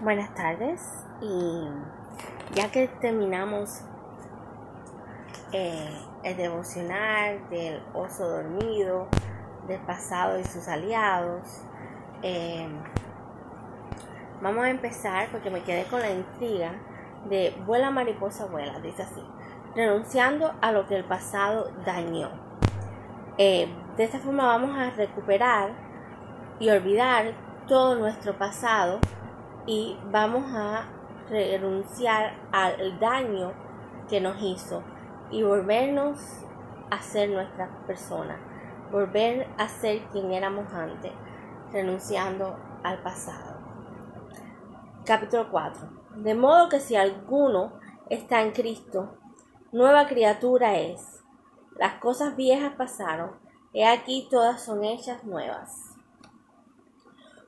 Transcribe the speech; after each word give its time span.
Buenas 0.00 0.34
tardes 0.34 0.80
y 1.22 1.68
ya 2.52 2.70
que 2.70 2.88
terminamos 2.88 3.82
eh, 5.52 5.88
el 6.24 6.36
devocional 6.36 7.48
del 7.48 7.80
oso 7.94 8.28
dormido, 8.28 9.06
del 9.68 9.80
pasado 9.82 10.38
y 10.38 10.44
sus 10.44 10.66
aliados, 10.66 11.62
eh, 12.22 12.68
vamos 14.42 14.64
a 14.64 14.70
empezar 14.70 15.28
porque 15.30 15.50
me 15.50 15.62
quedé 15.62 15.84
con 15.84 16.00
la 16.00 16.10
intriga 16.10 16.72
de 17.28 17.56
vuela 17.64 17.90
mariposa 17.90 18.46
vuela, 18.46 18.80
dice 18.80 19.02
así, 19.04 19.22
renunciando 19.76 20.54
a 20.60 20.72
lo 20.72 20.88
que 20.88 20.96
el 20.96 21.04
pasado 21.04 21.70
dañó. 21.86 22.30
Eh, 23.38 23.68
de 23.96 24.04
esta 24.04 24.18
forma 24.18 24.44
vamos 24.44 24.76
a 24.76 24.90
recuperar 24.90 25.70
y 26.58 26.68
olvidar 26.68 27.32
todo 27.68 27.94
nuestro 27.94 28.36
pasado 28.36 28.98
y 29.66 29.96
vamos 30.10 30.44
a 30.54 30.88
renunciar 31.28 32.34
al 32.52 32.98
daño 32.98 33.52
que 34.08 34.20
nos 34.20 34.40
hizo 34.42 34.82
y 35.30 35.42
volvernos 35.42 36.18
a 36.90 37.00
ser 37.00 37.30
nuestra 37.30 37.70
persona, 37.86 38.38
volver 38.90 39.48
a 39.58 39.68
ser 39.68 40.02
quien 40.12 40.32
éramos 40.32 40.72
antes, 40.72 41.12
renunciando 41.72 42.56
al 42.82 43.02
pasado. 43.02 43.58
Capítulo 45.04 45.50
4. 45.50 45.88
De 46.16 46.34
modo 46.34 46.68
que 46.68 46.80
si 46.80 46.96
alguno 46.96 47.72
está 48.10 48.42
en 48.42 48.52
Cristo, 48.52 49.16
nueva 49.72 50.06
criatura 50.06 50.78
es. 50.78 51.22
Las 51.76 51.94
cosas 51.94 52.36
viejas 52.36 52.74
pasaron, 52.76 53.32
he 53.72 53.86
aquí 53.86 54.28
todas 54.30 54.62
son 54.62 54.84
hechas 54.84 55.24
nuevas. 55.24 55.83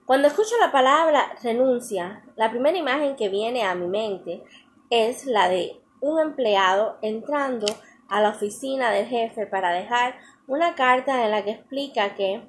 Cuando 0.07 0.29
escucho 0.29 0.55
la 0.61 0.71
palabra 0.71 1.37
renuncia, 1.43 2.23
la 2.37 2.49
primera 2.49 2.79
imagen 2.79 3.17
que 3.17 3.29
viene 3.29 3.65
a 3.65 3.75
mi 3.75 3.89
mente 3.89 4.41
es 4.89 5.27
la 5.27 5.49
de 5.49 5.81
un 6.01 6.21
empleado 6.21 6.97
entrando 7.03 7.67
a 8.09 8.21
la 8.21 8.29
oficina 8.29 8.93
del 8.93 9.07
jefe 9.07 9.47
para 9.47 9.73
dejar 9.73 10.15
una 10.47 10.77
carta 10.77 11.25
en 11.25 11.33
la 11.33 11.43
que 11.43 11.51
explica 11.51 12.15
que 12.15 12.49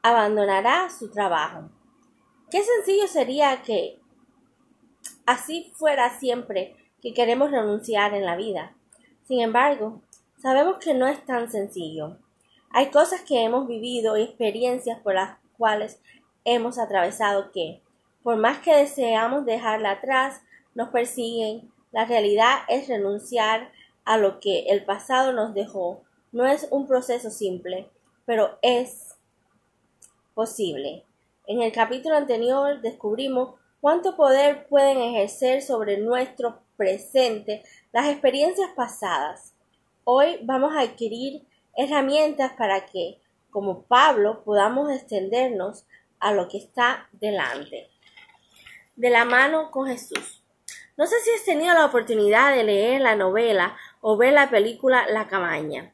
abandonará 0.00 0.88
su 0.88 1.10
trabajo. 1.10 1.68
Qué 2.50 2.62
sencillo 2.62 3.06
sería 3.06 3.60
que 3.60 4.00
así 5.26 5.70
fuera 5.74 6.18
siempre 6.18 6.74
que 7.02 7.12
queremos 7.12 7.50
renunciar 7.50 8.14
en 8.14 8.24
la 8.24 8.34
vida. 8.34 8.74
Sin 9.24 9.42
embargo, 9.42 10.00
sabemos 10.40 10.78
que 10.78 10.94
no 10.94 11.06
es 11.06 11.22
tan 11.26 11.50
sencillo. 11.50 12.16
Hay 12.70 12.86
cosas 12.90 13.20
que 13.20 13.44
hemos 13.44 13.68
vivido 13.68 14.16
y 14.16 14.22
experiencias 14.22 14.98
por 15.00 15.16
las 15.16 15.36
cuales 15.58 16.00
hemos 16.44 16.78
atravesado 16.78 17.52
que, 17.52 17.82
por 18.22 18.36
más 18.36 18.58
que 18.58 18.74
deseamos 18.74 19.44
dejarla 19.46 19.92
atrás, 19.92 20.42
nos 20.74 20.90
persiguen. 20.90 21.72
La 21.92 22.04
realidad 22.04 22.58
es 22.68 22.88
renunciar 22.88 23.72
a 24.04 24.16
lo 24.16 24.40
que 24.40 24.66
el 24.68 24.84
pasado 24.84 25.32
nos 25.32 25.54
dejó. 25.54 26.02
No 26.32 26.46
es 26.46 26.68
un 26.70 26.86
proceso 26.86 27.30
simple, 27.30 27.90
pero 28.24 28.58
es 28.62 29.16
posible. 30.34 31.04
En 31.46 31.62
el 31.62 31.72
capítulo 31.72 32.16
anterior 32.16 32.80
descubrimos 32.80 33.54
cuánto 33.80 34.16
poder 34.16 34.66
pueden 34.68 34.98
ejercer 34.98 35.62
sobre 35.62 35.98
nuestro 35.98 36.60
presente 36.76 37.62
las 37.92 38.08
experiencias 38.08 38.70
pasadas. 38.76 39.54
Hoy 40.04 40.38
vamos 40.42 40.74
a 40.74 40.80
adquirir 40.80 41.46
herramientas 41.76 42.52
para 42.58 42.86
que, 42.86 43.18
como 43.50 43.82
Pablo, 43.82 44.42
podamos 44.44 44.90
extendernos 44.90 45.86
a 46.20 46.32
lo 46.32 46.48
que 46.48 46.58
está 46.58 47.08
delante. 47.12 47.90
De 48.96 49.10
la 49.10 49.24
mano 49.24 49.70
con 49.70 49.86
Jesús. 49.88 50.42
No 50.96 51.06
sé 51.06 51.14
si 51.20 51.30
has 51.30 51.44
tenido 51.44 51.74
la 51.74 51.86
oportunidad 51.86 52.54
de 52.54 52.64
leer 52.64 53.00
la 53.00 53.14
novela 53.14 53.76
o 54.00 54.16
ver 54.16 54.32
la 54.32 54.50
película 54.50 55.06
La 55.08 55.28
cabaña. 55.28 55.92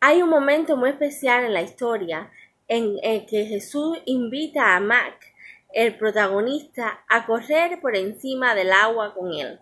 Hay 0.00 0.22
un 0.22 0.28
momento 0.28 0.76
muy 0.76 0.90
especial 0.90 1.44
en 1.44 1.52
la 1.52 1.62
historia 1.62 2.30
en 2.68 2.96
el 3.02 3.26
que 3.26 3.46
Jesús 3.46 3.98
invita 4.04 4.76
a 4.76 4.80
Mac, 4.80 5.34
el 5.72 5.96
protagonista, 5.96 7.04
a 7.08 7.26
correr 7.26 7.80
por 7.80 7.96
encima 7.96 8.54
del 8.54 8.72
agua 8.72 9.14
con 9.14 9.32
él. 9.32 9.60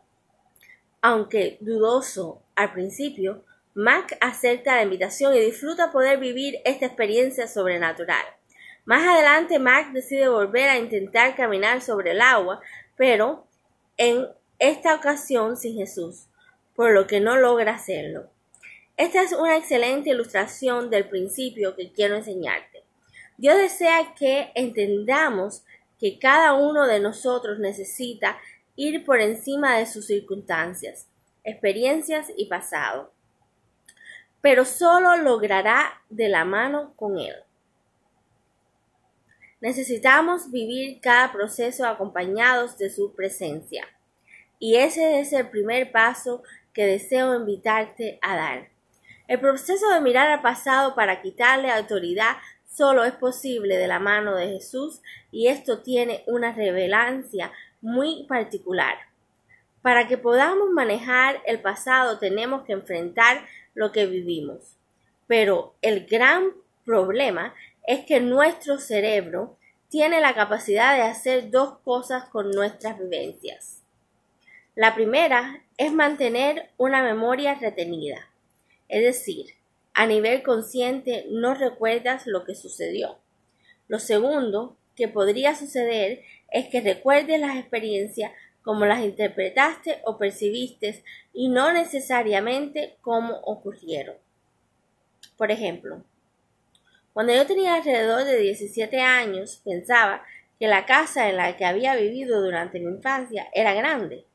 Aunque 1.01 1.59
dudoso 1.61 2.43
al 2.55 2.73
principio, 2.73 3.45
Mac 3.75 4.17
acepta 4.21 4.77
la 4.77 4.83
invitación 4.83 5.35
y 5.35 5.41
disfruta 5.41 5.93
poder 5.93 6.19
vivir 6.19 6.61
esta 6.65 6.87
experiencia 6.87 7.49
sobrenatural. 7.49 8.25
Más 8.85 9.07
adelante 9.07 9.59
Mac 9.59 9.93
decide 9.93 10.29
volver 10.29 10.69
a 10.69 10.79
intentar 10.79 11.35
caminar 11.37 11.81
sobre 11.81 12.11
el 12.11 12.21
agua, 12.21 12.61
pero 12.97 13.47
en 13.97 14.29
esta 14.59 14.95
ocasión 14.95 15.57
sin 15.57 15.77
Jesús, 15.77 16.27
por 16.75 16.93
lo 16.93 17.07
que 17.07 17.21
no 17.21 17.37
logra 17.37 17.75
hacerlo. 17.75 18.31
Esta 18.97 19.23
es 19.23 19.33
una 19.33 19.57
excelente 19.57 20.11
ilustración 20.11 20.91
del 20.91 21.09
principio 21.09 21.75
que 21.75 21.93
quiero 21.93 22.17
enseñarte. 22.17 22.85
Dios 23.37 23.57
desea 23.57 24.15
que 24.15 24.53
entendamos 24.55 25.65
que 25.99 26.19
cada 26.19 26.53
uno 26.55 26.87
de 26.87 27.01
nosotros 27.01 27.59
necesita 27.59 28.39
ir 28.77 29.05
por 29.05 29.21
encima 29.21 29.79
de 29.79 29.87
sus 29.87 30.07
circunstancias, 30.07 31.09
experiencias 31.43 32.31
y 32.37 32.47
pasado, 32.47 33.13
pero 34.41 34.65
solo 34.65 35.17
logrará 35.17 36.03
de 36.11 36.29
la 36.29 36.45
mano 36.45 36.93
con 36.97 37.19
Él. 37.19 37.35
Necesitamos 39.65 40.51
vivir 40.51 41.01
cada 41.01 41.33
proceso 41.33 41.87
acompañados 41.87 42.77
de 42.77 42.91
su 42.91 43.15
presencia. 43.15 43.87
Y 44.59 44.77
ese 44.77 45.21
es 45.21 45.33
el 45.33 45.49
primer 45.49 45.91
paso 45.91 46.43
que 46.75 46.85
deseo 46.85 47.35
invitarte 47.35 48.19
a 48.21 48.37
dar. 48.37 48.69
El 49.27 49.41
proceso 49.41 49.89
de 49.89 50.03
mirar 50.03 50.29
al 50.29 50.43
pasado 50.43 50.95
para 50.95 51.23
quitarle 51.23 51.71
autoridad 51.71 52.37
solo 52.69 53.05
es 53.05 53.15
posible 53.15 53.79
de 53.79 53.89
la 53.89 53.99
mano 53.99 54.37
de 54.37 54.49
Jesús 54.49 55.01
y 55.31 55.47
esto 55.49 55.81
tiene 55.81 56.25
una 56.27 56.53
revelancia 56.53 57.51
muy 57.81 58.27
particular. 58.29 58.99
Para 59.81 60.07
que 60.07 60.19
podamos 60.19 60.69
manejar 60.73 61.41
el 61.47 61.63
pasado 61.63 62.19
tenemos 62.19 62.65
que 62.65 62.75
enfrentar 62.75 63.47
lo 63.73 63.93
que 63.93 64.05
vivimos. 64.05 64.77
Pero 65.27 65.75
el 65.81 66.05
gran 66.05 66.53
problema 66.85 67.55
es 67.87 68.05
que 68.05 68.21
nuestro 68.21 68.79
cerebro 68.79 69.57
tiene 69.89 70.21
la 70.21 70.35
capacidad 70.35 70.97
de 70.97 71.03
hacer 71.03 71.51
dos 71.51 71.79
cosas 71.85 72.25
con 72.25 72.51
nuestras 72.51 72.99
vivencias. 72.99 73.83
La 74.75 74.95
primera 74.95 75.63
es 75.77 75.93
mantener 75.93 76.71
una 76.77 77.03
memoria 77.03 77.55
retenida, 77.55 78.29
es 78.89 79.03
decir, 79.03 79.55
a 79.93 80.07
nivel 80.07 80.43
consciente 80.43 81.27
no 81.31 81.55
recuerdas 81.55 82.27
lo 82.27 82.45
que 82.45 82.57
sucedió. 82.57 83.19
Lo 83.87 84.01
segundo 84.01 84.77
que 84.97 85.07
podría 85.07 85.55
suceder 85.55 86.23
es 86.51 86.69
que 86.69 86.81
recuerdes 86.81 87.39
las 87.39 87.57
experiencias 87.57 88.33
como 88.63 88.87
las 88.87 89.05
interpretaste 89.05 90.01
o 90.05 90.17
percibiste 90.19 91.05
y 91.33 91.49
no 91.49 91.73
necesariamente 91.73 92.97
cómo 93.03 93.37
ocurrieron. 93.45 94.17
Por 95.37 95.51
ejemplo, 95.51 96.03
cuando 97.15 97.33
yo 97.33 97.47
tenía 97.47 97.77
alrededor 97.77 98.25
de 98.25 98.39
17 98.39 99.01
años, 99.01 99.63
pensaba 99.65 100.25
que 100.59 100.67
la 100.67 100.85
casa 100.85 101.29
en 101.29 101.37
la 101.37 101.57
que 101.57 101.65
había 101.65 101.95
vivido 101.95 102.43
durante 102.43 102.81
mi 102.81 102.91
infancia 102.91 103.47
era 103.55 103.73
grande. 103.73 104.27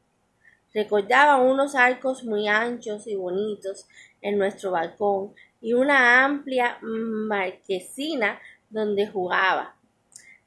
Recordaba 0.73 1.41
unos 1.41 1.75
arcos 1.75 2.23
muy 2.23 2.47
anchos 2.47 3.05
y 3.05 3.15
bonitos 3.15 3.85
en 4.21 4.37
nuestro 4.37 4.71
balcón 4.71 5.33
y 5.59 5.73
una 5.73 6.23
amplia 6.23 6.77
marquesina 6.81 8.39
donde 8.69 9.07
jugaba. 9.07 9.75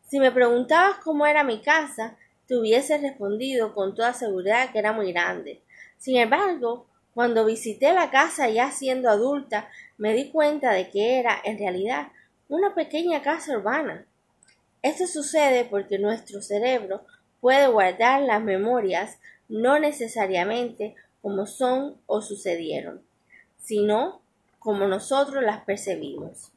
Si 0.09 0.19
me 0.19 0.33
preguntabas 0.33 1.01
cómo 1.05 1.27
era 1.27 1.45
mi 1.45 1.61
casa, 1.61 2.17
te 2.47 2.57
hubiese 2.57 2.97
respondido 2.97 3.75
con 3.75 3.95
toda 3.95 4.15
seguridad 4.15 4.73
que 4.73 4.79
era 4.79 4.93
muy 4.93 5.13
grande. 5.13 5.61
Sin 5.99 6.17
embargo, 6.17 6.87
cuando 7.13 7.45
visité 7.45 7.93
la 7.93 8.11
casa 8.11 8.49
ya 8.49 8.71
siendo 8.71 9.11
adulta, 9.11 9.69
me 9.99 10.15
di 10.15 10.31
cuenta 10.31 10.73
de 10.73 10.89
que 10.89 11.19
era, 11.19 11.39
en 11.45 11.59
realidad, 11.59 12.09
una 12.53 12.75
pequeña 12.75 13.23
casa 13.23 13.57
urbana. 13.57 14.05
Esto 14.83 15.07
sucede 15.07 15.65
porque 15.65 15.99
nuestro 15.99 16.43
cerebro 16.43 17.03
puede 17.41 17.67
guardar 17.69 18.21
las 18.21 18.43
memorias 18.43 19.19
no 19.49 19.79
necesariamente 19.79 20.95
como 21.23 21.47
son 21.47 21.97
o 22.05 22.21
sucedieron, 22.21 23.03
sino 23.59 24.21
como 24.59 24.87
nosotros 24.87 25.43
las 25.43 25.65
percibimos. 25.65 26.53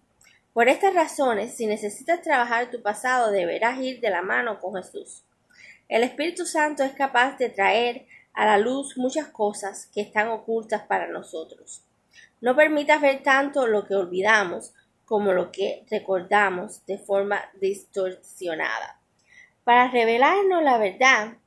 Por 0.52 0.68
estas 0.68 0.94
razones, 0.94 1.56
si 1.56 1.66
necesitas 1.66 2.22
trabajar 2.22 2.70
tu 2.70 2.82
pasado, 2.82 3.32
deberás 3.32 3.80
ir 3.80 4.02
de 4.02 4.10
la 4.10 4.22
mano 4.22 4.60
con 4.60 4.76
Jesús. 4.76 5.24
El 5.88 6.04
Espíritu 6.04 6.46
Santo 6.46 6.84
es 6.84 6.92
capaz 6.92 7.38
de 7.38 7.48
traer 7.48 8.06
a 8.34 8.46
la 8.46 8.58
luz 8.58 8.98
muchas 8.98 9.28
cosas 9.28 9.90
que 9.94 10.02
están 10.02 10.28
ocultas 10.28 10.82
para 10.84 11.08
nosotros. 11.08 11.84
No 12.42 12.54
permitas 12.54 13.00
ver 13.00 13.24
tanto 13.24 13.66
lo 13.66 13.86
que 13.86 13.96
olvidamos 13.96 14.74
como 15.06 15.34
lo 15.34 15.52
que 15.52 15.86
recordamos 15.90 16.86
de 16.86 16.98
forma 16.98 17.50
distorsionada. 17.62 19.00
Para 19.64 19.90
revelarnos 19.90 20.64
la 20.64 20.78
verdad, 20.78 21.38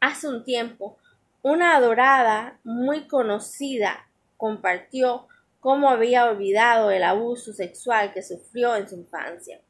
hace 0.00 0.28
un 0.28 0.44
tiempo, 0.44 0.96
una 1.42 1.76
adorada 1.76 2.58
muy 2.64 3.06
conocida 3.06 4.06
compartió 4.36 5.26
cómo 5.60 5.90
había 5.90 6.24
olvidado 6.24 6.90
el 6.90 7.02
abuso 7.02 7.52
sexual 7.52 8.12
que 8.12 8.22
sufrió 8.22 8.76
en 8.76 8.88
su 8.88 8.96
infancia. 8.96 9.60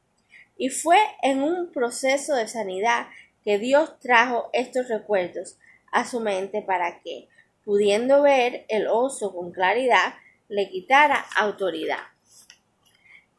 Y 0.57 0.69
fue 0.69 0.99
en 1.21 1.43
un 1.43 1.71
proceso 1.71 2.35
de 2.35 2.47
sanidad 2.47 3.07
que 3.43 3.57
Dios 3.57 3.99
trajo 3.99 4.49
estos 4.53 4.87
recuerdos 4.87 5.57
a 5.91 6.05
su 6.05 6.19
mente 6.19 6.61
para 6.61 7.01
que, 7.01 7.27
pudiendo 7.65 8.21
ver 8.21 8.65
el 8.69 8.87
oso 8.87 9.33
con 9.33 9.51
claridad, 9.51 10.13
le 10.47 10.69
quitara 10.69 11.25
autoridad. 11.35 12.10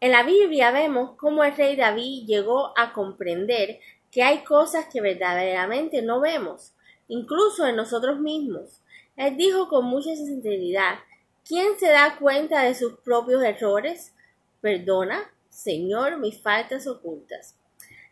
En 0.02 0.10
la 0.10 0.24
Biblia 0.24 0.72
vemos 0.72 1.12
cómo 1.16 1.44
el 1.44 1.54
rey 1.54 1.76
David 1.76 2.26
llegó 2.26 2.76
a 2.76 2.92
comprender 2.92 3.78
que 4.10 4.24
hay 4.24 4.42
cosas 4.42 4.86
que 4.92 5.00
verdaderamente 5.00 6.02
no 6.02 6.18
vemos, 6.18 6.72
incluso 7.06 7.68
en 7.68 7.76
nosotros 7.76 8.18
mismos. 8.18 8.80
Él 9.14 9.36
dijo 9.36 9.68
con 9.68 9.84
mucha 9.84 10.16
sinceridad, 10.16 10.98
¿quién 11.46 11.78
se 11.78 11.88
da 11.90 12.16
cuenta 12.18 12.64
de 12.64 12.74
sus 12.74 12.94
propios 12.94 13.44
errores? 13.44 14.12
Perdona, 14.60 15.30
Señor, 15.50 16.18
mis 16.18 16.42
faltas 16.42 16.88
ocultas. 16.88 17.56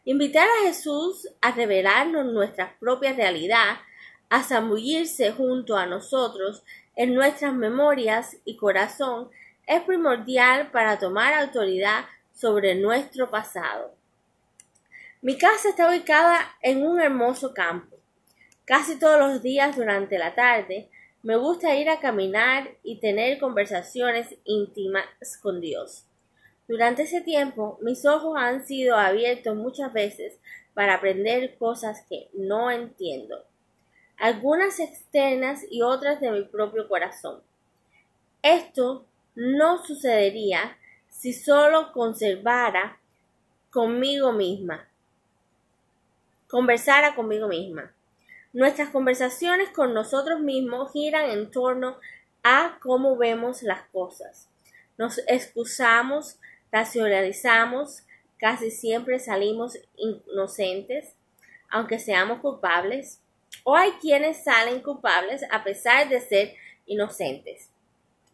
Invitar 0.05 0.47
a 0.47 0.67
Jesús 0.69 1.27
a 1.41 1.51
revelarnos 1.51 2.27
nuestra 2.27 2.77
propia 2.79 3.15
realidad, 3.15 3.79
a 4.29 4.45
zambullirse 4.45 5.33
junto 5.33 5.77
a 5.77 5.87
nosotros 5.87 6.63
en 6.95 7.17
nuestras 7.17 7.53
memorias 7.53 8.37
y 8.45 8.57
corazón, 8.57 9.29
es 9.67 9.83
primordial 9.83 10.71
para 10.71 10.99
tomar 10.99 11.35
autoridad 11.35 12.05
sobre 12.35 12.75
nuestro 12.75 13.31
pasado. 13.31 13.95
Mi 15.23 15.37
casa 15.37 15.69
está 15.69 15.89
ubicada 15.89 16.57
en 16.63 16.87
un 16.87 17.01
hermoso 17.01 17.53
campo. 17.53 17.97
Casi 18.65 18.99
todos 18.99 19.19
los 19.19 19.43
días 19.43 19.77
durante 19.77 20.19
la 20.19 20.35
tarde 20.35 20.89
me 21.23 21.37
gusta 21.37 21.77
ir 21.77 21.91
a 21.91 22.01
caminar 22.01 22.71
y 22.83 23.01
tener 23.01 23.39
conversaciones 23.39 24.35
íntimas 24.45 25.05
con 25.43 25.61
Dios. 25.61 26.07
Durante 26.67 27.03
ese 27.03 27.21
tiempo 27.21 27.79
mis 27.83 28.07
ojos 28.07 28.37
han 28.39 28.65
sido 28.65 28.97
abiertos 28.97 29.57
muchas 29.57 29.93
veces 29.93 30.39
para 30.73 30.95
aprender 30.95 31.59
cosas 31.59 32.07
que 32.09 32.29
no 32.33 32.71
entiendo, 32.71 33.45
algunas 34.17 34.81
externas 34.81 35.65
y 35.69 35.83
otras 35.83 36.21
de 36.21 36.31
mi 36.31 36.45
propio 36.45 36.89
corazón. 36.89 37.43
Esto 38.43 39.05
no 39.35 39.85
sucedería 39.85 40.77
si 41.09 41.33
solo 41.33 41.93
conservara 41.93 42.99
conmigo 43.71 44.33
misma 44.33 44.91
conversara 46.51 47.15
conmigo 47.15 47.49
misma. 47.49 47.95
Nuestras 48.53 48.91
conversaciones 48.91 49.71
con 49.71 49.95
nosotros 49.95 50.41
mismos 50.41 50.93
giran 50.93 51.31
en 51.31 51.51
torno 51.51 51.97
a 52.43 52.79
cómo 52.83 53.17
vemos 53.17 53.63
las 53.63 53.83
cosas. 53.93 54.49
Nos 54.99 55.19
excusamos, 55.29 56.39
racionalizamos, 56.73 58.03
casi 58.39 58.71
siempre 58.71 59.21
salimos 59.21 59.79
inocentes, 59.97 61.15
aunque 61.71 62.01
seamos 62.01 62.41
culpables, 62.41 63.21
o 63.63 63.77
hay 63.77 63.93
quienes 63.93 64.43
salen 64.43 64.81
culpables 64.81 65.43
a 65.51 65.63
pesar 65.63 66.09
de 66.09 66.21
ser 66.21 66.55
inocentes. 66.87 67.71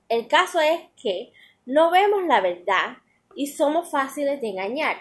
El 0.08 0.28
caso 0.28 0.60
es 0.60 0.80
que 1.00 1.32
no 1.64 1.90
vemos 1.90 2.24
la 2.26 2.40
verdad 2.40 2.98
y 3.34 3.48
somos 3.48 3.90
fáciles 3.90 4.40
de 4.40 4.48
engañar, 4.48 4.96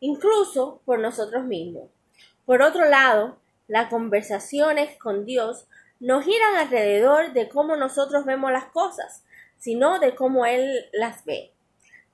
incluso 0.00 0.82
por 0.84 0.98
nosotros 0.98 1.44
mismos. 1.44 1.88
Por 2.46 2.62
otro 2.62 2.84
lado, 2.86 3.38
las 3.68 3.88
conversaciones 3.88 4.98
con 4.98 5.24
Dios 5.24 5.68
no 6.00 6.22
giran 6.22 6.56
alrededor 6.56 7.32
de 7.32 7.48
cómo 7.48 7.76
nosotros 7.76 8.24
vemos 8.24 8.50
las 8.50 8.64
cosas, 8.66 9.24
sino 9.58 10.00
de 10.00 10.14
cómo 10.14 10.46
Él 10.46 10.86
las 10.92 11.24
ve. 11.24 11.52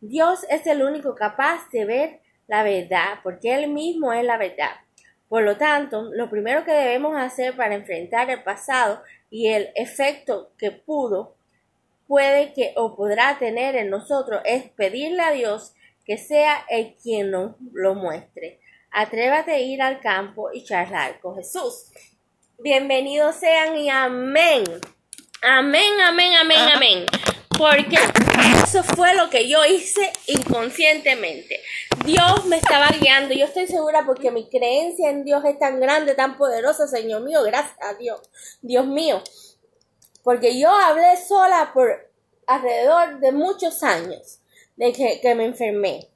Dios 0.01 0.45
es 0.51 0.67
el 0.67 0.83
único 0.83 1.15
capaz 1.15 1.71
de 1.71 1.85
ver 1.87 2.21
la 2.49 2.63
verdad, 2.63 3.21
porque 3.23 3.55
Él 3.55 3.69
mismo 3.69 4.13
es 4.13 4.25
la 4.25 4.37
verdad. 4.37 4.73
Por 5.29 5.43
lo 5.43 5.57
tanto, 5.57 6.11
lo 6.13 6.29
primero 6.29 6.65
que 6.65 6.73
debemos 6.73 7.17
hacer 7.17 7.57
para 7.57 7.75
enfrentar 7.75 8.29
el 8.29 8.43
pasado 8.43 9.03
y 9.31 9.49
el 9.49 9.71
efecto 9.75 10.51
que 10.59 10.71
pudo, 10.71 11.36
puede 12.07 12.53
que 12.53 12.73
o 12.77 12.97
podrá 12.97 13.39
tener 13.39 13.77
en 13.77 13.91
nosotros 13.91 14.41
es 14.45 14.65
pedirle 14.71 15.23
a 15.23 15.33
Dios 15.33 15.75
que 16.05 16.19
sea 16.19 16.65
el 16.69 16.95
quien 17.03 17.31
nos 17.31 17.57
lo 17.73 17.95
muestre. 17.95 18.61
Atrévate 18.93 19.53
a 19.53 19.59
ir 19.59 19.83
al 19.83 20.01
campo 20.01 20.51
y 20.53 20.65
charlar 20.65 21.21
con 21.21 21.37
Jesús. 21.37 21.91
Bienvenidos 22.59 23.37
sean 23.37 23.77
y 23.77 23.91
amén. 23.91 24.65
Amén, 25.43 26.01
amén, 26.01 26.33
amén, 26.41 26.69
amén. 26.75 27.07
Porque 27.59 27.97
eso 28.63 28.83
fue 28.83 29.15
lo 29.15 29.29
que 29.31 29.49
yo 29.49 29.65
hice 29.65 30.13
inconscientemente. 30.27 31.61
Dios 32.05 32.45
me 32.47 32.57
estaba 32.57 32.89
guiando. 32.89 33.35
Yo 33.35 33.47
estoy 33.47 33.67
segura 33.67 34.05
porque 34.07 34.31
mi 34.31 34.49
creencia 34.49 35.11
en 35.11 35.25
Dios 35.25 35.45
es 35.45 35.59
tan 35.59 35.81
grande, 35.81 36.15
tan 36.15 36.37
poderosa, 36.37 36.87
Señor 36.87 37.23
mío. 37.23 37.43
Gracias 37.43 37.77
a 37.81 37.95
Dios. 37.95 38.21
Dios 38.63 38.87
mío. 38.87 39.23
Porque 40.27 40.59
yo 40.59 40.71
hablé 40.71 41.17
sola 41.17 41.71
por 41.73 42.11
alrededor 42.49 43.21
de 43.21 43.31
muchos 43.31 43.85
años 43.85 44.41
de 44.75 44.93
que, 44.93 45.21
que 45.21 45.37
me 45.37 45.45
enfermé 45.45 46.11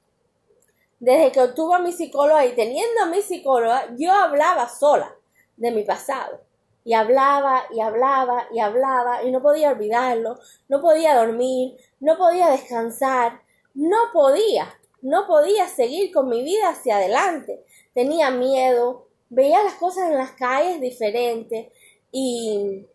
desde 0.98 1.30
que 1.30 1.40
obtuve 1.40 1.76
a 1.76 1.78
mi 1.78 1.92
psicóloga 1.92 2.44
y 2.44 2.56
teniendo 2.56 3.02
a 3.04 3.06
mi 3.06 3.22
psicóloga, 3.22 3.86
yo 3.96 4.12
hablaba 4.12 4.68
sola 4.68 5.14
de 5.56 5.70
mi 5.70 5.84
pasado. 5.84 6.40
Y 6.82 6.94
hablaba 6.94 7.66
y 7.70 7.80
hablaba 7.80 8.48
y 8.52 8.58
hablaba 8.58 9.22
y 9.22 9.30
no 9.30 9.40
podía 9.40 9.70
olvidarlo, 9.70 10.40
no 10.68 10.80
podía 10.80 11.14
dormir, 11.14 11.76
no 12.00 12.18
podía 12.18 12.50
descansar, 12.50 13.42
no 13.74 13.96
podía, 14.12 14.74
no 15.02 15.28
podía 15.28 15.68
seguir 15.68 16.12
con 16.12 16.28
mi 16.28 16.42
vida 16.42 16.70
hacia 16.70 16.96
adelante. 16.96 17.64
Tenía 17.94 18.32
miedo, 18.32 19.06
veía 19.28 19.62
las 19.62 19.74
cosas 19.74 20.10
en 20.10 20.16
las 20.18 20.32
calles 20.32 20.80
diferentes 20.80 21.68
y, 22.10 22.88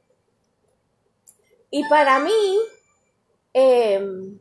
y 1.69 1.87
para 1.89 2.19
mí, 2.19 2.59
em, 3.53 4.39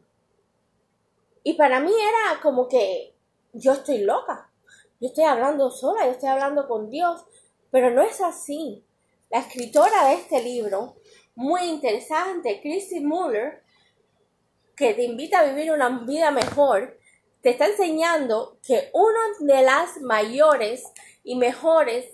y 1.43 1.55
para 1.55 1.81
mí 1.81 1.93
era 1.93 2.41
como 2.41 2.69
que 2.69 3.15
yo 3.53 3.73
estoy 3.73 3.99
loca, 3.99 4.50
yo 5.00 5.09
estoy 5.09 5.25
hablando 5.25 5.71
sola, 5.71 6.06
yo 6.06 6.12
estoy 6.12 6.29
hablando 6.29 6.67
con 6.67 6.91
Dios, 6.91 7.25
pero 7.71 7.91
no 7.91 8.03
es 8.03 8.20
así. 8.20 8.84
La 9.31 9.41
escritora 9.41 10.08
de 10.08 10.15
este 10.15 10.43
libro, 10.43 10.96
muy 11.34 11.63
interesante, 11.63 12.60
Chrissy 12.63 13.01
Muller, 13.01 13.65
que 14.77 14.94
te 14.94 15.03
invita 15.03 15.41
a 15.41 15.44
vivir 15.44 15.72
una 15.72 16.05
vida 16.05 16.31
mejor, 16.31 16.98
te 17.43 17.51
está 17.51 17.67
enseñando 17.67 18.58
que 18.67 18.91
una 18.93 19.20
de 19.41 19.63
las 19.63 20.01
mayores 20.01 20.84
y 21.22 21.37
mejores 21.37 22.06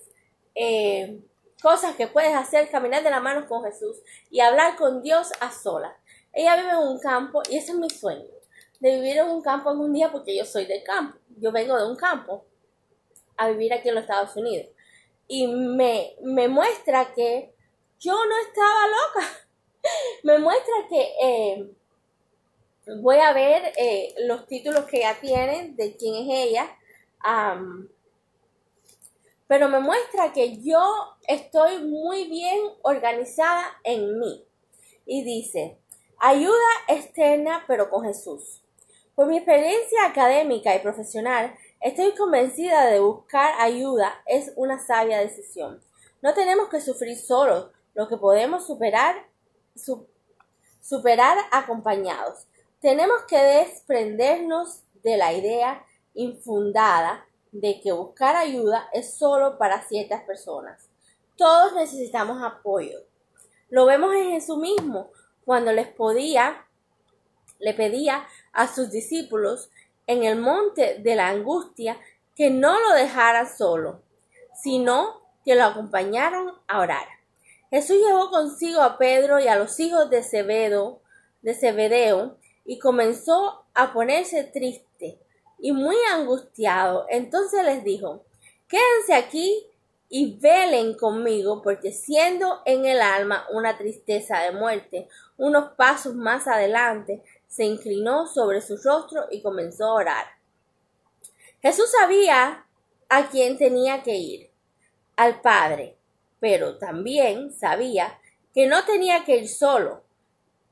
eh, 0.54 1.20
cosas 1.62 1.94
que 1.96 2.06
puedes 2.06 2.34
hacer 2.34 2.70
caminar 2.70 3.02
de 3.02 3.10
la 3.10 3.20
mano 3.20 3.46
con 3.46 3.64
Jesús 3.64 3.96
y 4.30 4.40
hablar 4.40 4.76
con 4.76 5.02
Dios 5.02 5.32
a 5.40 5.50
solas. 5.50 5.92
Ella 6.32 6.56
vive 6.56 6.70
en 6.70 6.78
un 6.78 6.98
campo 7.00 7.42
y 7.50 7.56
ese 7.56 7.72
es 7.72 7.78
mi 7.78 7.90
sueño, 7.90 8.26
de 8.78 8.96
vivir 8.96 9.18
en 9.18 9.28
un 9.28 9.42
campo 9.42 9.70
un 9.70 9.92
día 9.92 10.10
porque 10.12 10.36
yo 10.36 10.44
soy 10.44 10.66
del 10.66 10.82
campo 10.84 11.20
yo 11.40 11.52
vengo 11.52 11.76
de 11.76 11.86
un 11.86 11.96
campo 11.96 12.44
a 13.36 13.48
vivir 13.48 13.72
aquí 13.72 13.88
en 13.88 13.94
los 13.94 14.02
Estados 14.02 14.36
Unidos. 14.36 14.66
Y 15.26 15.46
me, 15.46 16.16
me 16.22 16.48
muestra 16.48 17.12
que 17.14 17.54
yo 17.98 18.12
no 18.12 18.38
estaba 18.46 18.86
loca. 18.86 19.32
me 20.24 20.38
muestra 20.38 20.74
que 20.88 21.12
eh, 21.22 21.70
voy 23.00 23.16
a 23.16 23.32
ver 23.32 23.72
eh, 23.76 24.14
los 24.26 24.46
títulos 24.46 24.84
que 24.84 24.98
ella 24.98 25.18
tiene, 25.20 25.72
de 25.74 25.96
quién 25.96 26.14
es 26.14 26.48
ella. 26.48 26.76
Pero 29.50 29.69
me 29.69 29.80
muestra 29.80 30.33
que 30.33 30.62
yo 30.62 30.80
estoy 31.26 31.78
muy 31.78 32.28
bien 32.28 32.57
organizada 32.83 33.64
en 33.83 34.21
mí. 34.21 34.47
Y 35.07 35.25
dice, 35.25 35.76
ayuda 36.21 36.54
externa 36.87 37.64
pero 37.66 37.90
con 37.90 38.04
Jesús. 38.04 38.62
Por 39.16 39.26
mi 39.26 39.38
experiencia 39.38 40.07
académica 40.07 40.76
y 40.76 40.78
profesional, 40.78 41.52
estoy 41.80 42.14
convencida 42.14 42.87
de 42.87 43.00
buscar 43.00 43.54
ayuda 43.59 44.23
es 44.26 44.52
una 44.54 44.78
sabia 44.78 45.19
decisión. 45.19 45.83
No 46.23 46.33
tenemos 46.33 46.69
que 46.69 46.80
sufrir 46.80 47.16
solos, 47.19 47.73
lo 47.95 48.07
que 48.07 48.19
podemos 48.19 48.69
superar, 48.69 49.16
superar 50.80 51.38
acompañados. 51.50 52.47
Tenemos 52.80 53.23
que 53.23 53.42
desprendernos 53.42 54.85
de 55.02 55.16
la 55.16 55.33
idea 55.33 55.85
infundada 56.14 57.26
de 57.52 57.80
que 57.80 57.92
buscar 57.92 58.37
ayuda 58.37 58.88
es 58.92 59.14
solo 59.14 59.59
para 59.59 59.83
ciertas 59.83 60.23
personas. 60.23 60.88
Todos 61.37 61.75
necesitamos 61.75 62.42
apoyo. 62.42 62.99
Lo 63.69 63.87
vemos 63.87 64.14
en 64.14 64.30
Jesús 64.30 64.59
mismo, 64.59 65.11
cuando 65.45 65.73
les 65.73 65.88
podía 65.88 66.66
le 67.61 67.75
pedía 67.75 68.26
a 68.52 68.66
sus 68.66 68.90
discípulos 68.90 69.71
en 70.07 70.25
el 70.25 70.40
monte 70.40 70.99
de 70.99 71.14
la 71.14 71.28
angustia 71.28 71.99
que 72.35 72.50
no 72.50 72.80
lo 72.80 72.95
dejaran 72.95 73.47
solo, 73.47 74.02
sino 74.61 75.21
que 75.45 75.54
lo 75.54 75.64
acompañaran 75.64 76.50
a 76.66 76.80
orar. 76.80 77.07
Jesús 77.71 77.99
llevó 78.04 78.30
consigo 78.30 78.80
a 78.80 78.99
Pedro 78.99 79.38
y 79.38 79.47
a 79.47 79.57
los 79.57 79.78
hijos 79.78 80.11
de 80.11 80.23
Zebedeo, 80.23 81.00
de 81.42 81.54
Zebedeo 81.54 82.37
y 82.64 82.78
comenzó 82.78 83.64
a 83.75 83.92
ponerse 83.92 84.42
triste 84.45 84.89
y 85.60 85.72
muy 85.72 85.96
angustiado. 86.12 87.06
Entonces 87.08 87.64
les 87.64 87.84
dijo, 87.84 88.24
quédense 88.68 89.14
aquí 89.14 89.66
y 90.08 90.38
velen 90.40 90.94
conmigo, 90.94 91.62
porque 91.62 91.92
siendo 91.92 92.62
en 92.64 92.84
el 92.84 93.00
alma 93.00 93.46
una 93.52 93.78
tristeza 93.78 94.40
de 94.40 94.52
muerte, 94.52 95.08
unos 95.36 95.72
pasos 95.72 96.14
más 96.14 96.48
adelante, 96.48 97.22
se 97.46 97.64
inclinó 97.64 98.26
sobre 98.26 98.60
su 98.60 98.76
rostro 98.76 99.26
y 99.30 99.42
comenzó 99.42 99.86
a 99.86 99.94
orar. 99.94 100.24
Jesús 101.62 101.90
sabía 101.90 102.66
a 103.08 103.28
quién 103.28 103.58
tenía 103.58 104.02
que 104.02 104.16
ir, 104.16 104.50
al 105.16 105.40
Padre, 105.40 105.96
pero 106.38 106.78
también 106.78 107.52
sabía 107.52 108.18
que 108.54 108.66
no 108.66 108.84
tenía 108.84 109.24
que 109.24 109.36
ir 109.36 109.48
solo. 109.48 110.02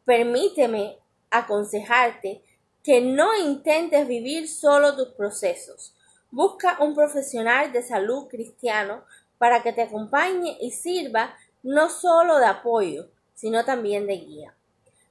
Permíteme 0.05 0.99
aconsejarte 1.31 2.43
que 2.83 3.01
no 3.01 3.37
intentes 3.37 4.07
vivir 4.07 4.49
solo 4.49 4.97
tus 4.97 5.09
procesos. 5.09 5.95
Busca 6.31 6.79
un 6.81 6.95
profesional 6.95 7.73
de 7.73 7.83
salud 7.83 8.29
cristiano 8.29 9.03
para 9.39 9.63
que 9.63 9.73
te 9.73 9.83
acompañe 9.83 10.57
y 10.61 10.71
sirva 10.71 11.35
no 11.63 11.89
solo 11.91 12.39
de 12.39 12.47
apoyo, 12.47 13.09
sino 13.35 13.65
también 13.65 14.07
de 14.07 14.17
guía. 14.17 14.55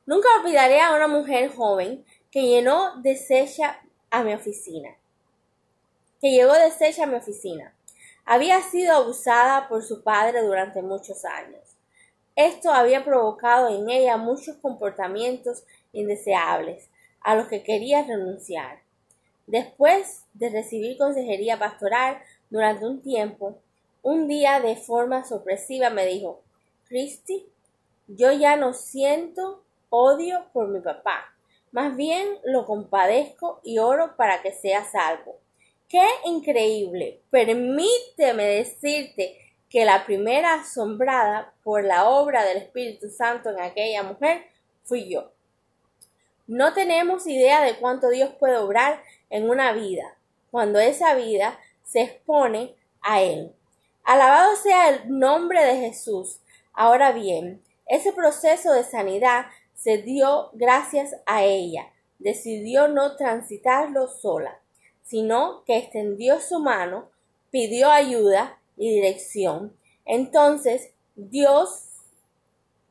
Nunca 0.05 0.27
olvidaré 0.39 0.81
a 0.81 0.95
una 0.95 1.07
mujer 1.07 1.53
joven 1.53 2.05
que 2.31 2.43
llenó 2.43 3.01
deshecha 3.01 3.81
a 4.09 4.23
mi 4.23 4.33
oficina, 4.33 4.95
que 6.21 6.31
llegó 6.31 6.53
deshecha 6.53 7.03
a 7.03 7.07
mi 7.07 7.15
oficina. 7.15 7.73
Había 8.25 8.61
sido 8.61 8.93
abusada 8.93 9.67
por 9.69 9.83
su 9.83 10.03
padre 10.03 10.43
durante 10.43 10.81
muchos 10.81 11.25
años. 11.25 11.61
Esto 12.35 12.71
había 12.71 13.03
provocado 13.03 13.69
en 13.69 13.89
ella 13.89 14.17
muchos 14.17 14.57
comportamientos 14.57 15.63
indeseables 15.91 16.89
a 17.21 17.35
los 17.35 17.47
que 17.47 17.63
quería 17.63 18.03
renunciar. 18.03 18.79
Después 19.45 20.23
de 20.33 20.49
recibir 20.49 20.97
consejería 20.97 21.57
pastoral 21.57 22.19
durante 22.49 22.85
un 22.85 23.01
tiempo, 23.01 23.57
un 24.01 24.27
día 24.27 24.59
de 24.59 24.75
forma 24.75 25.23
sorpresiva 25.25 25.89
me 25.89 26.05
dijo, 26.05 26.41
Christy, 26.87 27.45
yo 28.07 28.31
ya 28.31 28.55
no 28.55 28.73
siento 28.73 29.63
odio 29.89 30.45
por 30.53 30.67
mi 30.67 30.79
papá. 30.79 31.33
Más 31.71 31.95
bien 31.95 32.39
lo 32.43 32.65
compadezco 32.65 33.59
y 33.63 33.79
oro 33.79 34.15
para 34.15 34.41
que 34.41 34.53
sea 34.53 34.85
salvo. 34.85 35.37
¡Qué 35.89 36.05
increíble! 36.25 37.21
Permíteme 37.29 38.43
decirte 38.43 39.37
que 39.69 39.85
la 39.85 40.05
primera 40.05 40.55
asombrada 40.55 41.53
por 41.63 41.83
la 41.83 42.09
obra 42.09 42.45
del 42.45 42.57
Espíritu 42.57 43.09
Santo 43.09 43.49
en 43.49 43.61
aquella 43.61 44.03
mujer 44.03 44.45
fui 44.83 45.09
yo. 45.09 45.31
No 46.47 46.73
tenemos 46.73 47.27
idea 47.27 47.61
de 47.61 47.75
cuánto 47.75 48.09
Dios 48.09 48.31
puede 48.39 48.57
obrar 48.57 49.03
en 49.29 49.49
una 49.49 49.73
vida 49.73 50.17
cuando 50.49 50.79
esa 50.79 51.13
vida 51.13 51.59
se 51.83 52.01
expone 52.01 52.75
a 53.01 53.21
Él. 53.21 53.53
Alabado 54.03 54.55
sea 54.55 54.89
el 54.89 55.19
nombre 55.19 55.63
de 55.65 55.75
Jesús. 55.75 56.39
Ahora 56.73 57.11
bien, 57.11 57.61
ese 57.85 58.13
proceso 58.13 58.71
de 58.71 58.85
sanidad 58.85 59.47
se 59.75 59.97
dio 59.97 60.49
gracias 60.53 61.15
a 61.25 61.43
ella. 61.43 61.91
Decidió 62.19 62.87
no 62.87 63.17
transitarlo 63.17 64.07
sola, 64.07 64.59
sino 65.03 65.63
que 65.65 65.77
extendió 65.77 66.39
su 66.39 66.59
mano, 66.59 67.09
pidió 67.51 67.89
ayuda 67.91 68.59
y 68.77 68.89
dirección. 68.89 69.75
Entonces 70.05 70.91
Dios 71.15 71.83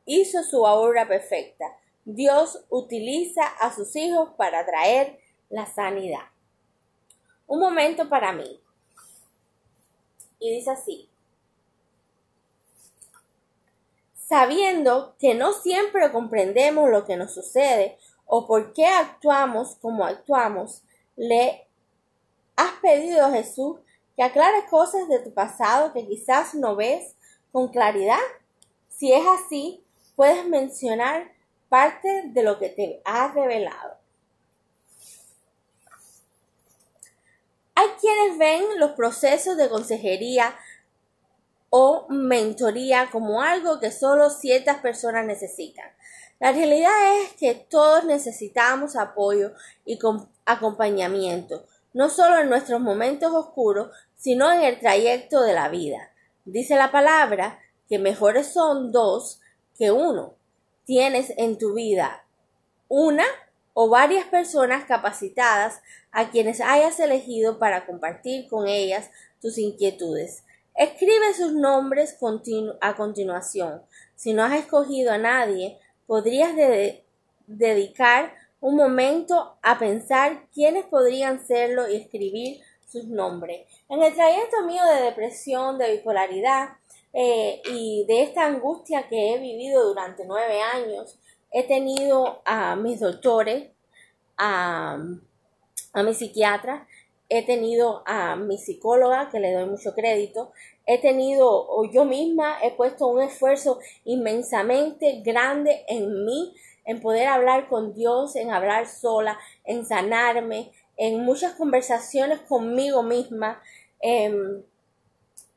hizo 0.05 0.43
su 0.43 0.61
obra 0.61 1.07
perfecta. 1.07 1.75
Dios 2.09 2.63
utiliza 2.69 3.45
a 3.45 3.75
sus 3.75 3.93
hijos 3.97 4.29
para 4.37 4.65
traer 4.65 5.19
la 5.49 5.65
sanidad. 5.65 6.23
Un 7.47 7.59
momento 7.59 8.07
para 8.07 8.31
mí. 8.31 8.61
Y 10.39 10.55
dice 10.55 10.71
así, 10.71 11.09
sabiendo 14.15 15.17
que 15.19 15.35
no 15.35 15.51
siempre 15.51 16.09
comprendemos 16.13 16.89
lo 16.89 17.03
que 17.03 17.17
nos 17.17 17.33
sucede 17.33 17.97
o 18.25 18.47
por 18.47 18.71
qué 18.71 18.85
actuamos 18.85 19.75
como 19.75 20.05
actuamos, 20.05 20.83
le 21.17 21.67
has 22.55 22.71
pedido 22.81 23.25
a 23.25 23.31
Jesús 23.31 23.79
que 24.15 24.23
aclare 24.23 24.65
cosas 24.69 25.09
de 25.09 25.19
tu 25.19 25.33
pasado 25.33 25.91
que 25.91 26.07
quizás 26.07 26.55
no 26.55 26.77
ves 26.77 27.17
con 27.51 27.67
claridad. 27.67 28.15
Si 28.87 29.11
es 29.11 29.25
así, 29.27 29.83
puedes 30.15 30.47
mencionar 30.47 31.35
parte 31.69 32.23
de 32.27 32.43
lo 32.43 32.59
que 32.59 32.69
te 32.69 33.01
ha 33.05 33.31
revelado. 33.31 33.97
Hay 37.75 37.89
quienes 38.01 38.37
ven 38.37 38.79
los 38.79 38.91
procesos 38.91 39.55
de 39.57 39.69
consejería 39.69 40.55
o 41.69 42.07
mentoría 42.09 43.09
como 43.11 43.41
algo 43.41 43.79
que 43.79 43.91
solo 43.91 44.29
ciertas 44.29 44.77
personas 44.77 45.25
necesitan. 45.25 45.85
La 46.39 46.51
realidad 46.51 47.21
es 47.21 47.33
que 47.33 47.55
todos 47.55 48.03
necesitamos 48.03 48.95
apoyo 48.95 49.51
y 49.85 49.99
acompañamiento, 50.45 51.65
no 51.93 52.09
solo 52.09 52.39
en 52.39 52.49
nuestros 52.49 52.79
momentos 52.79 53.33
oscuros, 53.33 53.89
sino 54.15 54.51
en 54.51 54.61
el 54.61 54.79
trayecto 54.79 55.41
de 55.41 55.53
la 55.53 55.69
vida. 55.69 56.11
Dice 56.45 56.75
la 56.75 56.91
palabra 56.91 57.59
que 57.89 57.99
mejores 57.99 58.53
son 58.53 58.91
dos 58.91 59.41
que 59.77 59.91
uno. 59.91 60.36
Tienes 60.87 61.33
en 61.35 61.57
tu 61.57 61.73
vida 61.73 62.25
una 62.87 63.25
o 63.73 63.89
varias 63.89 64.25
personas 64.25 64.85
capacitadas 64.85 65.81
a 66.11 66.31
quienes 66.31 66.61
hayas 66.61 66.97
elegido 67.01 67.59
para 67.59 67.85
compartir 67.85 68.47
con 68.47 68.69
ellas 68.69 69.11
tus 69.41 69.57
inquietudes. 69.57 70.45
Escribe 70.75 71.33
sus 71.33 71.51
nombres 71.51 72.17
a 72.79 72.95
continuación. 72.95 73.81
Si 74.15 74.31
no 74.31 74.45
has 74.45 74.53
escogido 74.53 75.11
a 75.11 75.17
nadie, 75.17 75.77
podrías 76.05 76.53
dedicar 77.47 78.33
un 78.61 78.77
momento 78.77 79.57
a 79.61 79.77
pensar 79.79 80.47
quiénes 80.53 80.85
podrían 80.85 81.45
serlo 81.45 81.89
y 81.89 81.97
escribir 81.97 82.61
sus 82.89 83.03
nombres. 83.07 83.67
En 83.89 84.01
el 84.01 84.13
trayecto 84.13 84.63
mío 84.65 84.85
de 84.85 85.01
depresión, 85.01 85.77
de 85.77 85.97
bipolaridad 85.97 86.69
eh, 87.19 87.63
y 87.73 88.05
de 88.07 88.21
esta 88.21 88.45
angustia 88.45 89.07
que 89.07 89.33
he 89.33 89.39
vivido 89.39 89.87
durante 89.87 90.23
nueve 90.23 90.61
años, 90.61 91.17
he 91.51 91.63
tenido 91.63 92.43
a 92.45 92.75
mis 92.75 92.99
doctores, 92.99 93.71
a, 94.37 94.99
a 95.93 96.03
mi 96.03 96.13
psiquiatra, 96.13 96.87
he 97.27 97.43
tenido 97.43 98.03
a 98.05 98.35
mi 98.35 98.59
psicóloga, 98.59 99.31
que 99.31 99.39
le 99.39 99.51
doy 99.51 99.65
mucho 99.65 99.95
crédito, 99.95 100.51
he 100.85 101.01
tenido, 101.01 101.49
o 101.49 101.85
yo 101.85 102.05
misma 102.05 102.59
he 102.61 102.69
puesto 102.69 103.07
un 103.07 103.23
esfuerzo 103.23 103.79
inmensamente 104.05 105.23
grande 105.25 105.85
en 105.87 106.23
mí, 106.23 106.53
en 106.85 107.01
poder 107.01 107.29
hablar 107.29 107.67
con 107.67 107.95
Dios, 107.95 108.35
en 108.35 108.51
hablar 108.51 108.85
sola, 108.85 109.39
en 109.65 109.87
sanarme, 109.87 110.71
en 110.97 111.25
muchas 111.25 111.55
conversaciones 111.55 112.41
conmigo 112.41 113.01
misma. 113.01 113.59
Em, 114.01 114.61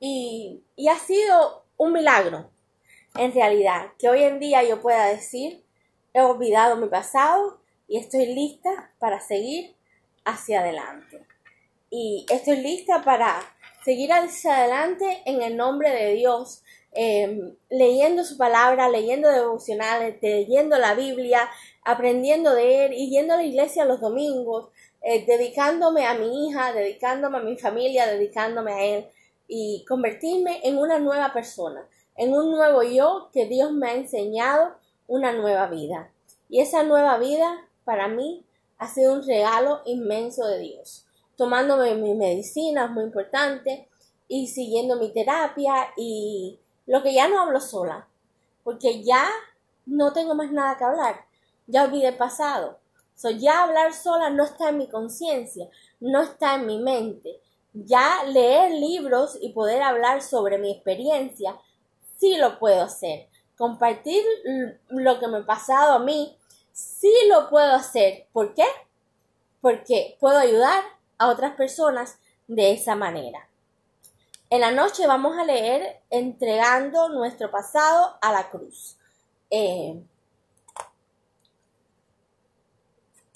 y, 0.00 0.64
y 0.74 0.88
ha 0.88 0.98
sido 0.98 1.64
un 1.76 1.92
milagro, 1.92 2.50
en 3.16 3.32
realidad, 3.32 3.92
que 3.98 4.08
hoy 4.08 4.22
en 4.22 4.38
día 4.38 4.62
yo 4.62 4.80
pueda 4.80 5.06
decir, 5.06 5.64
he 6.14 6.20
olvidado 6.20 6.76
mi 6.76 6.88
pasado 6.88 7.60
y 7.86 7.98
estoy 7.98 8.26
lista 8.26 8.92
para 8.98 9.20
seguir 9.20 9.74
hacia 10.24 10.60
adelante. 10.60 11.24
Y 11.90 12.24
estoy 12.30 12.58
lista 12.58 13.02
para 13.02 13.40
seguir 13.84 14.12
hacia 14.12 14.58
adelante 14.58 15.22
en 15.26 15.42
el 15.42 15.56
nombre 15.56 15.90
de 15.90 16.14
Dios, 16.14 16.62
em, 16.92 17.56
leyendo 17.68 18.24
su 18.24 18.36
palabra, 18.36 18.88
leyendo 18.88 19.28
devocionales, 19.28 20.16
leyendo 20.22 20.78
la 20.78 20.94
Biblia, 20.94 21.48
aprendiendo 21.84 22.54
de 22.54 22.86
Él 22.86 22.92
y 22.94 23.10
yendo 23.10 23.34
a 23.34 23.38
la 23.38 23.44
iglesia 23.44 23.84
los 23.84 24.00
domingos, 24.00 24.68
eh, 25.02 25.24
dedicándome 25.26 26.06
a 26.06 26.14
mi 26.14 26.48
hija, 26.48 26.72
dedicándome 26.72 27.38
a 27.38 27.42
mi 27.42 27.56
familia, 27.56 28.06
dedicándome 28.06 28.72
a 28.72 28.84
Él 28.84 29.06
y 29.50 29.84
convertirme 29.86 30.60
en 30.62 30.78
una 30.78 30.98
nueva 30.98 31.34
persona, 31.34 31.86
en 32.16 32.32
un 32.32 32.50
nuevo 32.50 32.82
yo 32.82 33.28
que 33.34 33.44
Dios 33.44 33.72
me 33.72 33.90
ha 33.90 33.94
enseñado 33.94 34.76
una 35.06 35.32
nueva 35.32 35.66
vida. 35.66 36.10
Y 36.48 36.60
esa 36.60 36.84
nueva 36.84 37.18
vida 37.18 37.68
para 37.84 38.08
mí 38.08 38.46
ha 38.78 38.88
sido 38.88 39.12
un 39.12 39.26
regalo 39.26 39.82
inmenso 39.84 40.46
de 40.46 40.60
Dios 40.60 41.06
tomándome 41.40 41.94
mis 41.94 42.14
medicinas, 42.16 42.90
muy 42.90 43.04
importante, 43.04 43.88
y 44.28 44.48
siguiendo 44.48 44.96
mi 44.96 45.10
terapia 45.10 45.88
y 45.96 46.60
lo 46.86 47.02
que 47.02 47.14
ya 47.14 47.28
no 47.28 47.40
hablo 47.40 47.62
sola, 47.62 48.06
porque 48.62 49.02
ya 49.02 49.26
no 49.86 50.12
tengo 50.12 50.34
más 50.34 50.52
nada 50.52 50.76
que 50.76 50.84
hablar, 50.84 51.24
ya 51.66 51.84
olvidé 51.84 52.08
el 52.08 52.18
pasado. 52.18 52.78
So, 53.14 53.30
ya 53.30 53.62
hablar 53.62 53.94
sola 53.94 54.28
no 54.28 54.44
está 54.44 54.68
en 54.68 54.76
mi 54.76 54.88
conciencia, 54.90 55.70
no 55.98 56.20
está 56.20 56.56
en 56.56 56.66
mi 56.66 56.78
mente. 56.78 57.40
Ya 57.72 58.24
leer 58.24 58.72
libros 58.72 59.38
y 59.40 59.52
poder 59.52 59.82
hablar 59.82 60.22
sobre 60.22 60.58
mi 60.58 60.72
experiencia, 60.72 61.56
sí 62.18 62.36
lo 62.36 62.58
puedo 62.58 62.82
hacer. 62.82 63.28
Compartir 63.56 64.24
lo 64.88 65.18
que 65.18 65.28
me 65.28 65.38
ha 65.38 65.46
pasado 65.46 65.92
a 65.94 65.98
mí, 65.98 66.36
sí 66.72 67.12
lo 67.28 67.48
puedo 67.48 67.74
hacer. 67.74 68.26
¿Por 68.32 68.54
qué? 68.54 68.66
Porque 69.60 70.16
puedo 70.18 70.38
ayudar 70.38 70.82
a 71.18 71.28
otras 71.28 71.54
personas 71.54 72.18
de 72.48 72.72
esa 72.72 72.96
manera. 72.96 73.48
En 74.48 74.62
la 74.62 74.72
noche 74.72 75.06
vamos 75.06 75.38
a 75.38 75.44
leer 75.44 76.00
entregando 76.10 77.08
nuestro 77.10 77.50
pasado 77.50 78.18
a 78.20 78.32
la 78.32 78.50
cruz. 78.50 78.96
Eh, 79.48 80.02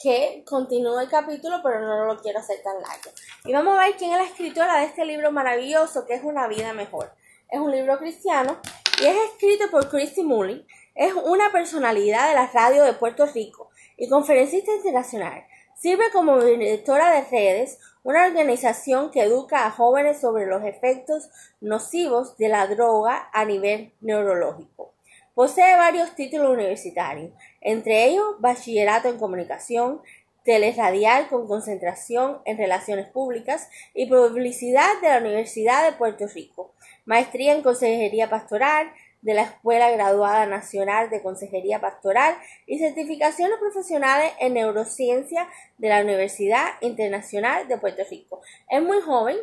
que 0.05 0.45
continúa 0.45 1.03
el 1.03 1.09
capítulo, 1.09 1.61
pero 1.63 1.81
no 1.81 2.05
lo 2.05 2.21
quiero 2.21 2.39
hacer 2.39 2.59
tan 2.63 2.75
largo. 2.75 3.11
Y 3.47 3.55
vamos 3.55 3.75
a 3.75 3.87
ver 3.87 3.97
quién 3.97 4.13
es 4.13 4.19
la 4.19 4.25
escritora 4.25 4.81
de 4.81 4.85
este 4.85 5.07
libro 5.07 5.33
maravilloso 5.33 6.05
que 6.05 6.13
es 6.13 6.23
Una 6.23 6.47
vida 6.47 6.75
mejor. 6.75 7.15
Es 7.51 7.59
un 7.59 7.71
libro 7.71 7.97
cristiano 7.97 8.61
y 9.01 9.07
es 9.07 9.17
escrito 9.31 9.71
por 9.71 9.89
Christy 9.89 10.23
Mullin. 10.23 10.67
Es 10.95 11.15
una 11.15 11.51
personalidad 11.53 12.29
de 12.29 12.35
la 12.35 12.49
radio 12.49 12.85
de 12.85 12.93
Puerto 12.93 13.25
Rico 13.25 13.71
y 13.97 14.11
conferencista 14.11 14.75
internacional. 14.75 15.47
Sirve 15.75 16.05
como 16.13 16.39
directora 16.39 17.11
de 17.11 17.23
redes, 17.23 17.79
una 18.03 18.27
organización 18.27 19.11
que 19.11 19.23
educa 19.23 19.65
a 19.65 19.71
jóvenes 19.71 20.21
sobre 20.21 20.45
los 20.45 20.65
efectos 20.65 21.31
nocivos 21.63 22.37
de 22.37 22.51
la 22.51 22.67
droga 22.67 23.31
a 23.33 23.47
nivel 23.47 23.95
neurológico. 24.03 24.93
Posee 25.35 25.77
varios 25.77 26.15
títulos 26.15 26.53
universitarios, 26.53 27.33
entre 27.65 28.05
ellos 28.05 28.37
bachillerato 28.39 29.09
en 29.09 29.19
comunicación, 29.19 30.01
teleradial 30.45 31.29
con 31.29 31.49
concentración 31.49 32.41
en 32.45 32.59
relaciones 32.59 33.09
públicas 33.09 33.69
y 33.95 34.07
publicidad 34.07 35.01
de 35.01 35.09
la 35.09 35.19
Universidad 35.19 35.85
de 35.85 35.97
Puerto 35.97 36.27
Rico, 36.29 36.73
maestría 37.07 37.55
en 37.55 37.63
consejería 37.63 38.29
pastoral 38.29 38.93
de 39.23 39.33
la 39.33 39.43
Escuela 39.43 39.91
Graduada 39.91 40.45
Nacional 40.45 41.09
de 41.09 41.23
Consejería 41.23 41.81
Pastoral 41.81 42.37
y 42.67 42.79
certificaciones 42.79 43.59
profesionales 43.59 44.33
en 44.39 44.53
neurociencia 44.53 45.49
de 45.79 45.89
la 45.89 46.03
Universidad 46.03 46.75
Internacional 46.83 47.67
de 47.67 47.79
Puerto 47.79 48.03
Rico. 48.11 48.43
Es 48.69 48.83
muy 48.83 49.01
joven, 49.01 49.39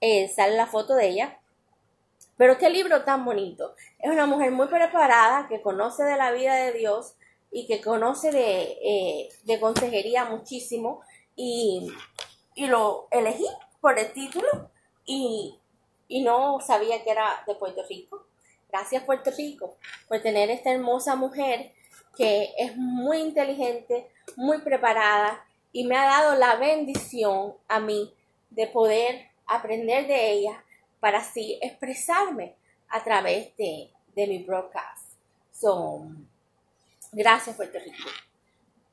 eh, 0.00 0.26
sale 0.26 0.56
la 0.56 0.66
foto 0.66 0.96
de 0.96 1.06
ella, 1.06 1.38
pero 2.36 2.58
qué 2.58 2.70
libro 2.70 3.04
tan 3.04 3.24
bonito. 3.24 3.76
Es 4.00 4.10
una 4.10 4.26
mujer 4.26 4.50
muy 4.50 4.66
preparada 4.66 5.46
que 5.48 5.62
conoce 5.62 6.02
de 6.02 6.16
la 6.16 6.32
vida 6.32 6.56
de 6.56 6.72
Dios 6.72 7.14
y 7.50 7.66
que 7.66 7.80
conoce 7.80 8.30
de, 8.30 8.78
eh, 8.82 9.60
consejería 9.60 10.24
muchísimo 10.24 11.00
y, 11.36 11.92
lo 12.56 13.06
elegí 13.12 13.46
por 13.80 13.96
el 13.98 14.12
título 14.12 14.70
y, 15.06 15.56
y 16.08 16.22
no 16.22 16.58
sabía 16.60 17.04
que 17.04 17.10
era 17.10 17.44
de 17.46 17.54
Puerto 17.54 17.82
Rico. 17.88 18.26
Gracias 18.68 19.04
Puerto 19.04 19.30
Rico 19.30 19.76
por 20.08 20.20
tener 20.20 20.50
esta 20.50 20.72
hermosa 20.72 21.14
mujer 21.14 21.72
que 22.16 22.52
es 22.58 22.76
muy 22.76 23.18
inteligente, 23.18 24.08
muy 24.36 24.58
preparada 24.58 25.44
y 25.72 25.84
me 25.84 25.96
ha 25.96 26.04
dado 26.04 26.34
la 26.34 26.56
bendición 26.56 27.54
a 27.68 27.78
mí 27.78 28.12
de 28.50 28.66
poder 28.66 29.28
aprender 29.46 30.06
de 30.06 30.32
ella 30.32 30.64
para 31.00 31.18
así 31.18 31.58
expresarme 31.62 32.54
a 32.88 33.04
través 33.04 33.56
de, 33.56 33.90
mi 34.16 34.42
broadcast. 34.42 35.12
So, 35.52 36.02
gracias 37.12 37.56
Puerto 37.56 37.78
Rico 37.78 38.08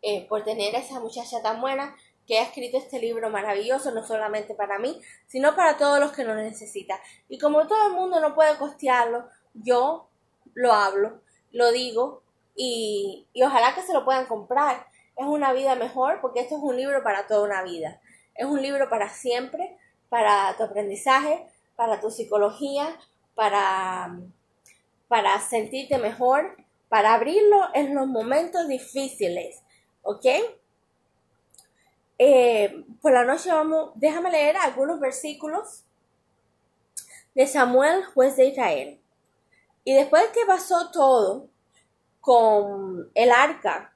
eh, 0.02 0.26
por 0.28 0.44
tener 0.44 0.76
a 0.76 0.80
esa 0.80 1.00
muchacha 1.00 1.42
tan 1.42 1.62
buena 1.62 1.96
que 2.28 2.40
ha 2.40 2.44
escrito 2.44 2.78
este 2.78 3.00
libro 3.00 3.30
maravilloso, 3.30 3.92
no 3.92 4.06
solamente 4.06 4.56
para 4.56 4.80
mí, 4.80 5.02
sino 5.28 5.56
para 5.56 5.78
todos 5.78 6.00
los 6.00 6.12
que 6.12 6.24
lo 6.24 6.36
necesitan. 6.36 7.00
Y 7.30 7.40
como 7.40 7.68
todo 7.68 7.88
el 7.88 7.94
mundo 7.94 8.20
no 8.20 8.36
puede 8.36 8.58
costearlo, 8.58 9.28
yo 9.54 10.10
lo 10.54 10.74
hablo, 10.74 11.22
lo 11.51 11.72
digo 11.72 12.24
y, 12.56 13.28
y 13.34 13.44
ojalá 13.44 13.75
que 13.75 13.82
se 13.82 13.94
lo 13.94 14.06
puedan 14.06 14.25
comprar. 14.25 14.88
Es 15.18 15.25
una 15.25 15.54
vida 15.54 15.75
mejor 15.75 16.20
porque 16.22 16.42
esto 16.42 16.56
es 16.58 16.62
un 16.62 16.75
libro 16.75 17.04
para 17.04 17.28
toda 17.28 17.44
una 17.44 17.64
vida. 17.64 18.01
Es 18.36 18.46
un 18.46 18.62
libro 18.62 18.90
para 18.90 19.10
siempre, 19.10 19.78
para 20.10 20.56
tu 20.58 20.64
aprendizaje, 20.64 21.48
para 21.75 22.00
tu 22.00 22.12
psicología, 22.12 22.98
para, 23.34 24.20
para 25.08 25.40
sentirte 25.40 25.98
mejor, 25.98 26.56
para 26.90 27.14
abrirlo 27.14 27.70
en 27.74 27.96
los 27.96 28.08
momentos 28.08 28.68
difíciles, 28.68 29.62
¿ok? 30.04 30.26
Eh, 32.18 32.86
por 33.02 33.12
la 33.12 33.26
noche 33.26 33.52
vamos, 33.52 33.92
déjame 33.96 34.32
leer 34.32 34.56
algunos 34.58 35.00
versículos 35.00 35.84
de 37.34 37.48
Samuel, 37.48 38.06
juez 38.06 38.38
de 38.38 38.46
Israel. 38.46 39.02
Y 39.84 39.94
después 39.94 40.24
que 40.30 40.46
pasó 40.48 40.90
todo 40.92 41.50
con 42.22 43.12
el 43.14 43.32
arca, 43.32 43.94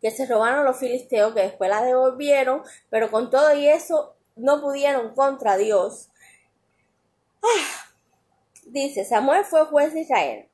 que 0.00 0.10
se 0.10 0.26
robaron 0.26 0.64
los 0.64 0.78
filisteos, 0.78 1.34
que 1.34 1.42
después 1.42 1.68
la 1.68 1.82
devolvieron, 1.82 2.62
pero 2.90 3.10
con 3.10 3.28
todo 3.28 3.54
y 3.54 3.66
eso 3.68 4.14
no 4.36 4.60
pudieron 4.60 5.14
contra 5.14 5.56
Dios. 5.56 6.10
Ah, 7.42 7.86
dice, 8.66 9.04
Samuel 9.04 9.44
fue 9.44 9.64
juez 9.66 9.92
de 9.94 10.02
Israel. 10.02 10.48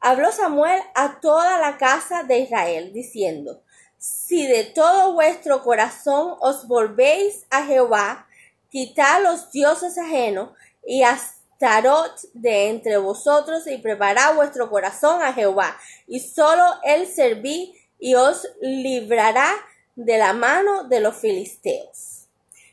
Habló 0.00 0.30
Samuel 0.30 0.80
a 0.94 1.20
toda 1.20 1.58
la 1.58 1.78
casa 1.78 2.22
de 2.22 2.38
Israel, 2.38 2.92
diciendo, 2.92 3.62
si 3.98 4.46
de 4.46 4.64
todo 4.64 5.14
vuestro 5.14 5.62
corazón 5.62 6.36
os 6.40 6.68
volvéis 6.68 7.46
a 7.50 7.64
Jehová, 7.64 8.26
quitad 8.70 9.22
los 9.22 9.50
dioses 9.50 9.98
ajenos 9.98 10.50
y 10.86 11.02
Astarot 11.02 12.20
de 12.34 12.68
entre 12.68 12.98
vosotros 12.98 13.66
y 13.66 13.78
preparad 13.78 14.36
vuestro 14.36 14.70
corazón 14.70 15.22
a 15.22 15.32
Jehová, 15.32 15.76
y 16.06 16.20
solo 16.20 16.62
él 16.84 17.06
serví 17.06 17.74
y 17.98 18.14
os 18.14 18.46
librará 18.60 19.50
de 19.96 20.18
la 20.18 20.34
mano 20.34 20.84
de 20.84 21.00
los 21.00 21.16
filisteos. 21.16 22.28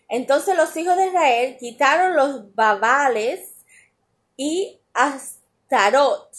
Entonces 0.09 0.55
los 0.57 0.75
hijos 0.75 0.97
de 0.97 1.07
Israel 1.07 1.57
quitaron 1.57 2.15
los 2.15 2.53
babales 2.53 3.53
y 4.36 4.79
Astarot 4.93 6.29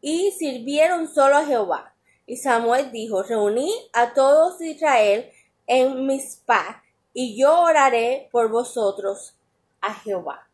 y 0.00 0.32
sirvieron 0.32 1.12
solo 1.12 1.36
a 1.36 1.44
Jehová. 1.44 1.94
Y 2.26 2.36
Samuel 2.36 2.90
dijo, 2.90 3.22
reuní 3.22 3.72
a 3.92 4.14
todos 4.14 4.60
Israel 4.60 5.30
en 5.66 6.06
Mizpah 6.06 6.82
y 7.12 7.36
yo 7.40 7.60
oraré 7.60 8.28
por 8.32 8.50
vosotros 8.50 9.34
a 9.80 9.94
Jehová. 9.94 10.48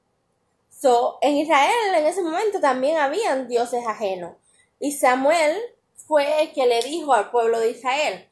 So, 0.70 1.18
en 1.20 1.37
Israel 1.37 1.94
en 1.94 2.07
ese 2.07 2.22
momento 2.22 2.61
también 2.61 2.98
habían 2.98 3.48
dioses 3.48 3.87
ajenos. 3.87 4.37
Y 4.78 4.92
Samuel 4.92 5.57
fue 5.94 6.42
el 6.42 6.52
que 6.52 6.66
le 6.66 6.83
dijo 6.83 7.14
al 7.14 7.31
pueblo 7.31 7.61
de 7.61 7.70
Israel, 7.70 8.28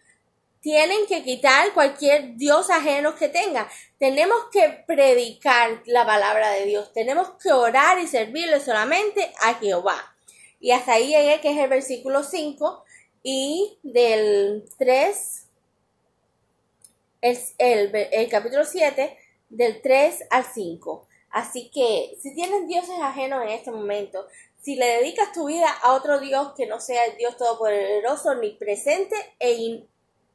tienen 0.61 1.07
que 1.07 1.23
quitar 1.23 1.73
cualquier 1.73 2.37
dios 2.37 2.68
ajeno 2.68 3.14
que 3.14 3.29
tengan. 3.29 3.66
Tenemos 3.99 4.37
que 4.53 4.85
predicar 4.87 5.83
la 5.87 6.05
palabra 6.05 6.51
de 6.51 6.66
Dios. 6.66 6.92
Tenemos 6.92 7.31
que 7.42 7.51
orar 7.53 7.99
y 7.99 8.07
servirle 8.07 8.61
solamente 8.61 9.33
a 9.40 9.55
Jehová. 9.55 10.14
Y 10.61 10.73
hasta 10.73 10.92
ahí 10.92 11.09
llegué, 11.09 11.40
que 11.40 11.51
es 11.53 11.59
el 11.59 11.68
versículo 11.68 12.23
5. 12.23 12.85
Y 13.23 13.79
del 13.83 14.64
3, 14.79 15.46
es 17.23 17.55
el, 17.59 17.94
el 17.94 18.29
capítulo 18.29 18.64
7, 18.64 19.16
del 19.49 19.81
3 19.83 20.25
al 20.31 20.44
5. 20.44 21.07
Así 21.31 21.70
que 21.70 22.16
si 22.20 22.35
tienes 22.35 22.66
dioses 22.66 22.99
ajenos 23.01 23.42
en 23.42 23.51
este 23.51 23.70
momento, 23.70 24.27
si 24.61 24.77
le 24.77 24.87
dedicas 24.87 25.33
tu 25.33 25.46
vida 25.46 25.70
a 25.83 25.94
otro 25.94 26.20
Dios 26.20 26.53
que 26.57 26.66
no 26.66 26.81
sea 26.81 27.07
el 27.07 27.16
Dios 27.16 27.37
Todopoderoso, 27.37 28.35
ni 28.35 28.51
presente 28.51 29.16
e 29.38 29.85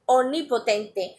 omnipotente. 0.05 1.15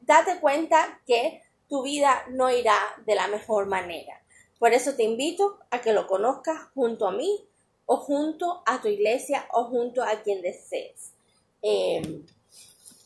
date 0.00 0.38
cuenta 0.40 1.00
que 1.06 1.42
tu 1.68 1.82
vida 1.82 2.24
no 2.30 2.50
irá 2.50 2.78
de 3.04 3.14
la 3.14 3.26
mejor 3.28 3.66
manera. 3.66 4.22
Por 4.58 4.72
eso 4.72 4.94
te 4.94 5.02
invito 5.02 5.58
a 5.70 5.80
que 5.80 5.92
lo 5.92 6.06
conozcas 6.06 6.68
junto 6.74 7.08
a 7.08 7.12
mí 7.12 7.46
o 7.86 7.96
junto 7.98 8.62
a 8.66 8.80
tu 8.80 8.88
iglesia 8.88 9.48
o 9.52 9.64
junto 9.64 10.02
a 10.02 10.22
quien 10.22 10.42
desees. 10.42 11.12
Em, 11.62 12.26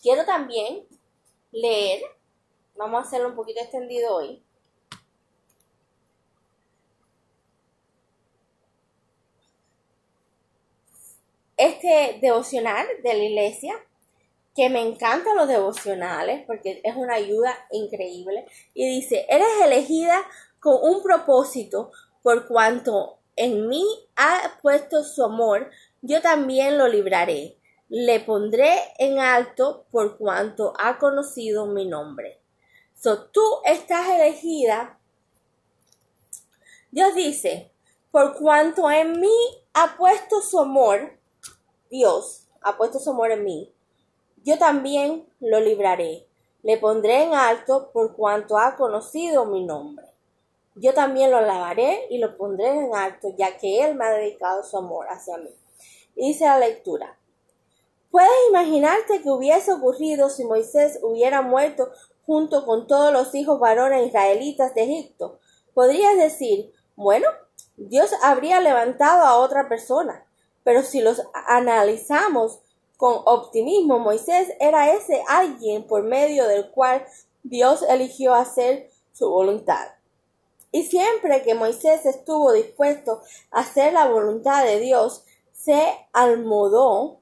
quiero 0.03 0.25
también 0.25 0.87
leer, 1.53 2.03
vamos 2.77 3.05
a 3.05 3.07
hacerlo 3.07 3.29
un 3.29 3.37
poquito 3.37 3.61
extendido 3.61 4.15
hoy. 4.15 4.43
Este 11.57 12.19
devocional 12.23 12.87
de 13.03 13.15
la 13.15 13.23
iglesia 13.23 13.75
que 14.57 14.71
me 14.71 14.81
encantan 14.81 15.37
los 15.37 15.47
devocionales 15.47 16.43
porque 16.47 16.81
es 16.83 16.97
una 16.97 17.15
ayuda 17.15 17.55
increíble. 17.71 18.47
Y 18.73 18.89
dice, 18.89 19.27
eres 19.29 19.47
elegida 19.63 20.23
con 20.59 20.79
un 20.83 21.03
propósito 21.03 21.93
por 22.23 22.49
cuanto 22.49 23.20
en 23.41 23.69
mí 23.69 23.85
ha 24.17 24.59
puesto 24.61 25.03
su 25.03 25.25
amor, 25.25 25.71
yo 26.03 26.21
también 26.21 26.77
lo 26.77 26.89
libraré. 26.89 27.59
Le 27.89 28.21
pondré 28.21 28.79
en 28.99 29.19
alto 29.19 29.87
por 29.91 30.19
cuanto 30.19 30.75
ha 30.79 30.99
conocido 30.99 31.67
mi 31.67 31.87
nombre. 31.87 32.41
So, 32.95 33.25
tú 33.31 33.41
estás 33.65 34.09
elegida. 34.09 35.01
Dios 36.91 37.15
dice, 37.15 37.73
por 38.11 38.37
cuanto 38.37 38.91
en 38.91 39.19
mí 39.19 39.35
ha 39.73 39.97
puesto 39.97 40.43
su 40.43 40.61
amor, 40.61 41.19
Dios 41.91 42.47
ha 42.61 42.77
puesto 42.77 42.99
su 42.99 43.11
amor 43.11 43.31
en 43.31 43.45
mí, 43.45 43.75
yo 44.45 44.59
también 44.59 45.27
lo 45.41 45.61
libraré. 45.61 46.29
Le 46.63 46.77
pondré 46.77 47.23
en 47.23 47.35
alto 47.35 47.91
por 47.91 48.15
cuanto 48.15 48.59
ha 48.59 48.77
conocido 48.77 49.47
mi 49.47 49.65
nombre. 49.65 50.10
Yo 50.77 50.95
también 50.95 51.31
lo 51.31 51.39
alabaré 51.39 52.07
y 52.11 52.19
lo 52.19 52.37
pondré 52.37 52.69
en 52.69 52.95
alto, 52.95 53.35
ya 53.37 53.59
que 53.59 53.85
Él 53.85 53.97
me 53.97 54.05
ha 54.05 54.11
dedicado 54.11 54.63
su 54.63 54.77
amor 54.77 55.07
hacia 55.09 55.37
mí. 55.39 55.51
dice 56.15 56.45
la 56.45 56.59
lectura. 56.59 57.19
¿Puedes 58.11 58.31
imaginarte 58.49 59.23
que 59.23 59.31
hubiese 59.31 59.73
ocurrido 59.73 60.31
si 60.31 60.45
Moisés 60.45 60.99
hubiera 61.03 61.43
muerto 61.43 61.91
junto 62.27 62.67
con 62.67 62.87
todos 62.87 63.13
los 63.13 63.35
hijos 63.35 63.61
varones 63.61 64.07
israelitas 64.07 64.75
de 64.75 64.83
Egipto? 64.83 65.39
Podrías 65.75 66.17
decir, 66.17 66.73
bueno, 66.97 67.29
Dios 67.77 68.11
habría 68.23 68.61
levantado 68.61 69.25
a 69.25 69.39
otra 69.39 69.69
persona, 69.69 70.27
pero 70.65 70.83
si 70.83 71.01
los 71.01 71.23
analizamos 71.47 72.61
con 72.97 73.23
optimismo, 73.25 73.99
Moisés 73.99 74.53
era 74.61 74.93
ese 74.93 75.23
alguien 75.29 75.87
por 75.87 76.03
medio 76.03 76.47
del 76.47 76.71
cual 76.71 77.07
Dios 77.43 77.83
eligió 77.89 78.35
hacer 78.35 78.91
su 79.13 79.31
voluntad. 79.31 80.00
Y 80.73 80.85
siempre 80.85 81.43
que 81.43 81.55
Moisés 81.55 82.07
estuvo 82.07 82.53
dispuesto 82.53 83.23
a 83.51 83.61
hacer 83.61 83.93
la 83.93 84.07
voluntad 84.09 84.65
de 84.65 84.79
Dios, 84.79 85.25
se 85.53 85.83
almodó 86.13 87.21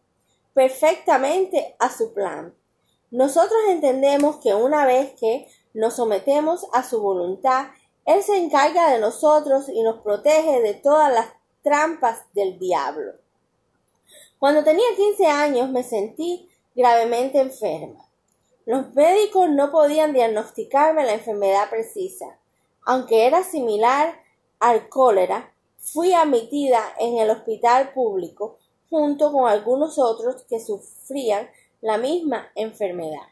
perfectamente 0.54 1.76
a 1.78 1.90
su 1.90 2.12
plan. 2.12 2.54
Nosotros 3.10 3.58
entendemos 3.68 4.36
que 4.36 4.54
una 4.54 4.84
vez 4.84 5.12
que 5.18 5.48
nos 5.72 5.96
sometemos 5.96 6.66
a 6.72 6.82
su 6.82 7.00
voluntad, 7.00 7.68
Él 8.04 8.22
se 8.22 8.36
encarga 8.36 8.92
de 8.92 8.98
nosotros 8.98 9.68
y 9.68 9.82
nos 9.82 10.02
protege 10.02 10.60
de 10.60 10.74
todas 10.74 11.12
las 11.12 11.28
trampas 11.62 12.24
del 12.34 12.58
diablo. 12.58 13.12
Cuando 14.38 14.62
tenía 14.62 14.86
15 14.96 15.26
años 15.26 15.70
me 15.70 15.82
sentí 15.82 16.48
gravemente 16.74 17.40
enferma. 17.40 18.08
Los 18.66 18.94
médicos 18.94 19.48
no 19.50 19.70
podían 19.70 20.12
diagnosticarme 20.12 21.04
la 21.04 21.14
enfermedad 21.14 21.70
precisa. 21.70 22.38
Aunque 22.90 23.26
era 23.26 23.44
similar 23.44 24.18
al 24.60 24.88
cólera, 24.88 25.52
fui 25.76 26.14
admitida 26.14 26.80
en 26.98 27.18
el 27.18 27.28
hospital 27.28 27.92
público 27.92 28.56
junto 28.88 29.30
con 29.30 29.46
algunos 29.46 29.98
otros 29.98 30.46
que 30.48 30.58
sufrían 30.58 31.50
la 31.82 31.98
misma 31.98 32.50
enfermedad. 32.54 33.26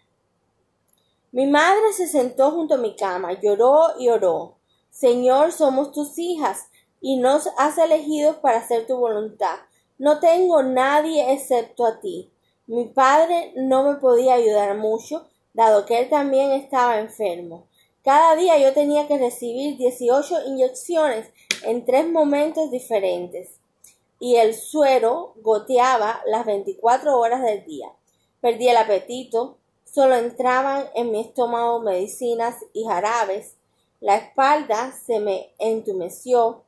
Mi 1.32 1.46
madre 1.46 1.94
se 1.94 2.06
sentó 2.06 2.50
junto 2.50 2.74
a 2.74 2.76
mi 2.76 2.96
cama, 2.96 3.40
lloró 3.40 3.98
y 3.98 4.10
oró. 4.10 4.56
Señor, 4.90 5.52
somos 5.52 5.90
tus 5.90 6.18
hijas 6.18 6.66
y 7.00 7.16
nos 7.16 7.48
has 7.56 7.78
elegido 7.78 8.42
para 8.42 8.58
hacer 8.58 8.86
tu 8.86 8.98
voluntad. 8.98 9.56
No 9.96 10.20
tengo 10.20 10.62
nadie 10.64 11.32
excepto 11.32 11.86
a 11.86 11.98
ti. 11.98 12.30
Mi 12.66 12.84
padre 12.88 13.54
no 13.56 13.84
me 13.84 13.94
podía 13.94 14.34
ayudar 14.34 14.76
mucho, 14.76 15.26
dado 15.54 15.86
que 15.86 15.98
él 15.98 16.10
también 16.10 16.50
estaba 16.50 17.00
enfermo. 17.00 17.64
Cada 18.06 18.36
día 18.36 18.56
yo 18.56 18.72
tenía 18.72 19.08
que 19.08 19.18
recibir 19.18 19.76
18 19.78 20.46
inyecciones 20.46 21.28
en 21.64 21.84
tres 21.84 22.08
momentos 22.08 22.70
diferentes 22.70 23.58
y 24.20 24.36
el 24.36 24.54
suero 24.54 25.34
goteaba 25.42 26.22
las 26.24 26.46
24 26.46 27.18
horas 27.18 27.42
del 27.42 27.64
día. 27.64 27.90
Perdí 28.40 28.68
el 28.68 28.76
apetito, 28.76 29.58
solo 29.84 30.14
entraban 30.14 30.88
en 30.94 31.10
mi 31.10 31.20
estómago 31.20 31.80
medicinas 31.80 32.54
y 32.72 32.84
jarabes, 32.84 33.56
la 33.98 34.14
espalda 34.14 34.92
se 35.04 35.18
me 35.18 35.50
entumeció 35.58 36.62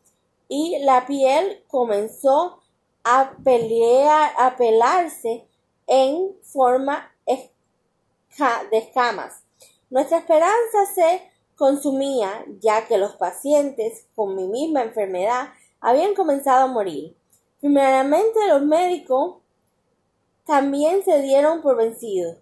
y 0.49 0.81
la 0.81 1.07
piel 1.07 1.63
comenzó 1.69 2.59
a, 3.05 3.31
a 3.31 4.57
pelarse 4.57 5.47
en 5.87 6.37
forma 6.43 7.15
de 7.29 8.79
escamas. 8.79 9.45
Nuestra 9.91 10.19
esperanza 10.19 10.87
se 10.95 11.23
consumía 11.57 12.45
ya 12.61 12.87
que 12.87 12.99
los 12.99 13.17
pacientes 13.17 14.07
con 14.15 14.37
mi 14.37 14.47
misma 14.47 14.83
enfermedad 14.83 15.49
habían 15.81 16.15
comenzado 16.15 16.65
a 16.65 16.73
morir. 16.73 17.17
Primeramente 17.61 18.39
los 18.49 18.63
médicos 18.63 19.37
también 20.45 21.03
se 21.05 21.23
dieron 21.23 21.63
por 21.63 21.77
vencidos. 21.77 22.37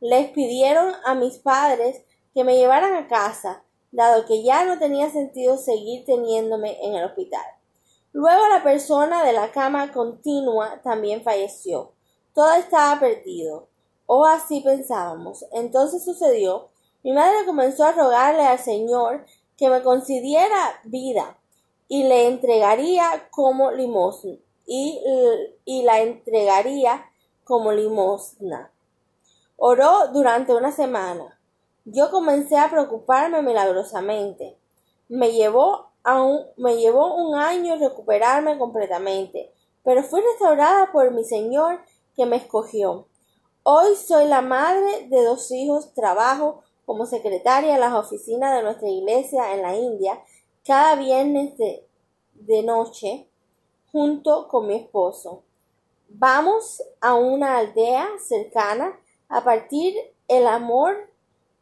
Les 0.00 0.30
pidieron 0.30 0.92
a 1.04 1.14
mis 1.14 1.38
padres 1.38 2.02
que 2.34 2.44
me 2.44 2.56
llevaran 2.56 2.94
a 2.94 3.08
casa, 3.08 3.64
dado 3.92 4.26
que 4.26 4.42
ya 4.42 4.64
no 4.64 4.78
tenía 4.78 5.10
sentido 5.10 5.56
seguir 5.56 6.04
teniéndome 6.04 6.84
en 6.84 6.94
el 6.94 7.04
hospital. 7.04 7.44
Luego 8.12 8.48
la 8.48 8.62
persona 8.62 9.22
de 9.24 9.32
la 9.32 9.52
cama 9.52 9.92
continua 9.92 10.80
también 10.82 11.22
falleció. 11.22 11.92
Todo 12.34 12.52
estaba 12.54 12.98
perdido. 12.98 13.68
O 14.06 14.24
así 14.24 14.60
pensábamos. 14.60 15.44
Entonces 15.52 16.04
sucedió. 16.04 16.70
Mi 17.06 17.12
madre 17.12 17.46
comenzó 17.46 17.84
a 17.84 17.92
rogarle 17.92 18.42
al 18.44 18.58
Señor 18.58 19.24
que 19.56 19.70
me 19.70 19.80
concediera 19.84 20.80
vida 20.82 21.38
y 21.86 22.02
le 22.02 22.26
entregaría 22.26 23.28
como 23.30 23.70
limosna 23.70 24.34
y, 24.66 25.00
la 25.84 26.00
entregaría 26.00 27.08
como 27.44 27.70
limosna. 27.70 28.72
Oró 29.56 30.08
durante 30.08 30.52
una 30.52 30.72
semana. 30.72 31.40
Yo 31.84 32.10
comencé 32.10 32.58
a 32.58 32.70
preocuparme 32.70 33.40
milagrosamente. 33.40 34.58
Me 35.08 35.30
llevó 35.30 35.92
me 36.56 36.76
llevó 36.76 37.14
un 37.14 37.36
año 37.36 37.76
recuperarme 37.76 38.58
completamente, 38.58 39.52
pero 39.84 40.02
fui 40.02 40.22
restaurada 40.22 40.90
por 40.90 41.12
mi 41.12 41.22
Señor 41.22 41.78
que 42.16 42.26
me 42.26 42.34
escogió. 42.34 43.06
Hoy 43.62 43.94
soy 43.94 44.26
la 44.26 44.42
madre 44.42 45.06
de 45.08 45.24
dos 45.24 45.52
hijos, 45.52 45.94
trabajo 45.94 46.64
como 46.86 47.04
secretaria 47.04 47.74
en 47.74 47.80
las 47.80 47.92
oficinas 47.92 48.54
de 48.54 48.62
nuestra 48.62 48.88
iglesia 48.88 49.52
en 49.54 49.62
la 49.62 49.76
India 49.76 50.22
cada 50.64 50.94
viernes 50.94 51.58
de, 51.58 51.84
de 52.34 52.62
noche 52.62 53.28
junto 53.92 54.48
con 54.48 54.68
mi 54.68 54.76
esposo. 54.76 55.42
Vamos 56.08 56.82
a 57.00 57.14
una 57.14 57.58
aldea 57.58 58.08
cercana 58.24 58.98
a 59.28 59.42
partir 59.42 59.94
el 60.28 60.46
amor 60.46 61.10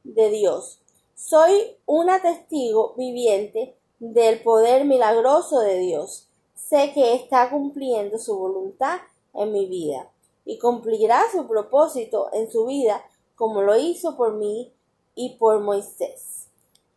de 0.05 0.31
Dios. 0.31 0.81
Soy 1.15 1.77
una 1.87 2.21
testigo 2.21 2.95
viviente 2.97 3.75
del 3.99 4.43
poder 4.43 4.85
milagroso 4.85 5.61
de 5.61 5.79
Dios. 5.79 6.29
Sé 6.55 6.93
que 6.93 7.15
está 7.15 7.51
cumpliendo 7.51 8.19
su 8.19 8.37
voluntad 8.39 8.99
en 9.33 9.53
mi 9.53 9.67
vida 9.67 10.11
y 10.45 10.59
cumplirá 10.59 11.23
su 11.33 11.47
propósito 11.47 12.29
en 12.33 12.51
su 12.51 12.67
vida 12.67 13.03
como 13.35 13.63
lo 13.63 13.77
hizo 13.77 14.17
por 14.17 14.35
mí 14.35 14.73
y 15.15 15.37
por 15.37 15.61
Moisés. 15.61 16.49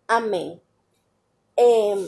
Amén. 0.07 0.61
Em, 1.55 2.07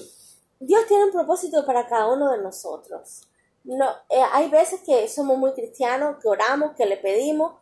Dios 0.60 0.86
tiene 0.88 1.06
un 1.06 1.12
propósito 1.12 1.66
para 1.66 1.88
cada 1.88 2.12
uno 2.12 2.32
de 2.32 2.40
nosotros. 2.40 3.28
No, 3.64 3.90
eh, 4.10 4.22
hay 4.32 4.50
veces 4.50 4.82
que 4.86 5.08
somos 5.08 5.38
muy 5.38 5.54
cristianos, 5.54 6.18
que 6.22 6.30
oramos, 6.30 6.76
que 6.76 6.86
le 6.86 6.98
pedimos, 6.98 7.54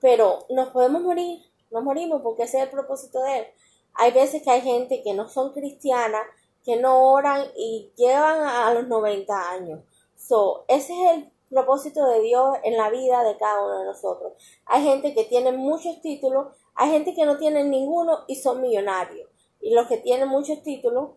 pero 0.00 0.46
nos 0.50 0.68
podemos 0.70 1.02
morir, 1.02 1.42
nos 1.70 1.82
morimos 1.82 2.22
porque 2.22 2.44
ese 2.44 2.58
es 2.58 2.64
el 2.64 2.70
propósito 2.70 3.22
de 3.22 3.38
Él. 3.38 3.46
Hay 3.94 4.12
veces 4.12 4.42
que 4.42 4.50
hay 4.50 4.60
gente 4.60 5.02
que 5.02 5.14
no 5.14 5.28
son 5.28 5.52
cristianas, 5.52 6.22
que 6.64 6.76
no 6.76 7.12
oran 7.12 7.44
y 7.56 7.92
llevan 7.96 8.42
a 8.42 8.72
los 8.74 8.88
90 8.88 9.50
años. 9.50 9.80
So, 10.16 10.64
ese 10.68 10.92
es 10.92 11.12
el 11.12 11.32
propósito 11.50 12.06
de 12.06 12.20
Dios 12.20 12.56
en 12.64 12.76
la 12.76 12.90
vida 12.90 13.22
de 13.22 13.36
cada 13.36 13.64
uno 13.64 13.78
de 13.80 13.84
nosotros. 13.84 14.32
Hay 14.66 14.82
gente 14.82 15.14
que 15.14 15.24
tiene 15.24 15.52
muchos 15.52 16.00
títulos, 16.00 16.48
hay 16.74 16.90
gente 16.90 17.14
que 17.14 17.24
no 17.24 17.36
tiene 17.38 17.64
ninguno 17.64 18.24
y 18.26 18.36
son 18.36 18.60
millonarios. 18.60 19.28
Y 19.60 19.74
los 19.74 19.86
que 19.86 19.96
tienen 19.96 20.28
muchos 20.28 20.62
títulos 20.62 21.10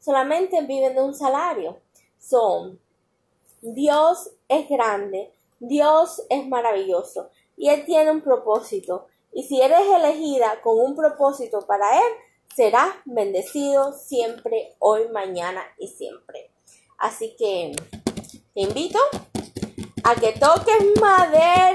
solamente 0.00 0.60
viven 0.62 0.94
de 0.94 1.02
un 1.02 1.14
salario. 1.14 1.78
Son 2.18 2.80
Dios 3.62 4.30
es 4.48 4.68
grande, 4.68 5.32
Dios 5.60 6.22
es 6.28 6.48
maravilloso 6.48 7.30
y 7.56 7.68
Él 7.68 7.84
tiene 7.84 8.10
un 8.10 8.20
propósito. 8.20 9.06
Y 9.32 9.44
si 9.44 9.62
eres 9.62 9.86
elegida 9.94 10.60
con 10.62 10.80
un 10.80 10.96
propósito 10.96 11.60
para 11.60 11.96
Él, 11.96 12.12
será 12.54 13.00
bendecido 13.04 13.92
siempre, 13.92 14.74
hoy, 14.80 15.08
mañana 15.08 15.62
y 15.78 15.86
siempre. 15.88 16.50
Así 16.98 17.36
que 17.38 17.72
te 18.52 18.60
invito 18.60 18.98
a 20.02 20.14
que 20.16 20.32
toques 20.32 21.00
madera, 21.00 21.71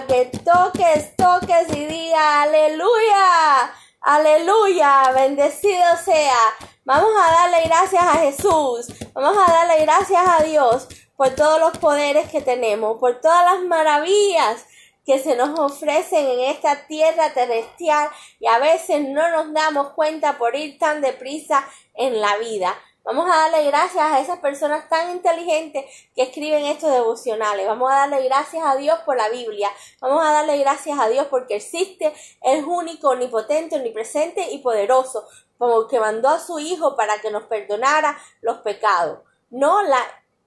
que 0.00 0.24
toques, 0.42 1.14
toques 1.16 1.68
y 1.76 1.84
diga 1.84 2.42
aleluya, 2.42 3.74
aleluya, 4.00 5.12
bendecido 5.14 5.84
sea. 6.02 6.38
Vamos 6.84 7.10
a 7.14 7.30
darle 7.30 7.64
gracias 7.66 8.02
a 8.02 8.14
Jesús, 8.14 8.86
vamos 9.12 9.36
a 9.36 9.52
darle 9.52 9.82
gracias 9.82 10.22
a 10.26 10.42
Dios 10.42 10.88
por 11.14 11.30
todos 11.34 11.60
los 11.60 11.76
poderes 11.76 12.30
que 12.30 12.40
tenemos, 12.40 12.98
por 12.98 13.20
todas 13.20 13.44
las 13.44 13.64
maravillas 13.64 14.64
que 15.04 15.18
se 15.18 15.36
nos 15.36 15.58
ofrecen 15.58 16.26
en 16.26 16.40
esta 16.40 16.86
tierra 16.86 17.34
terrestrial 17.34 18.08
y 18.40 18.46
a 18.46 18.58
veces 18.58 19.06
no 19.06 19.30
nos 19.30 19.52
damos 19.52 19.90
cuenta 19.90 20.38
por 20.38 20.56
ir 20.56 20.78
tan 20.78 21.02
deprisa 21.02 21.68
en 21.94 22.20
la 22.20 22.38
vida. 22.38 22.74
Vamos 23.04 23.28
a 23.28 23.36
darle 23.36 23.64
gracias 23.64 24.04
a 24.04 24.20
esas 24.20 24.38
personas 24.38 24.88
tan 24.88 25.10
inteligentes 25.10 25.84
que 26.14 26.22
escriben 26.22 26.64
estos 26.64 26.92
devocionales. 26.92 27.66
Vamos 27.66 27.90
a 27.90 28.06
darle 28.06 28.22
gracias 28.24 28.64
a 28.64 28.76
Dios 28.76 28.98
por 29.00 29.16
la 29.16 29.28
Biblia. 29.28 29.68
Vamos 30.00 30.24
a 30.24 30.32
darle 30.32 30.58
gracias 30.58 30.98
a 31.00 31.08
Dios 31.08 31.26
porque 31.28 31.56
existe, 31.56 32.12
es 32.42 32.64
único, 32.64 33.10
omnipotente, 33.10 33.76
omnipresente 33.76 34.52
y 34.52 34.58
poderoso, 34.58 35.26
como 35.58 35.88
que 35.88 35.98
mandó 35.98 36.28
a 36.28 36.38
su 36.38 36.58
Hijo 36.58 36.94
para 36.96 37.20
que 37.20 37.30
nos 37.30 37.44
perdonara 37.44 38.16
los 38.40 38.58
pecados, 38.58 39.18
no 39.50 39.82
la 39.82 40.00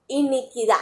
iniquidad 0.08 0.76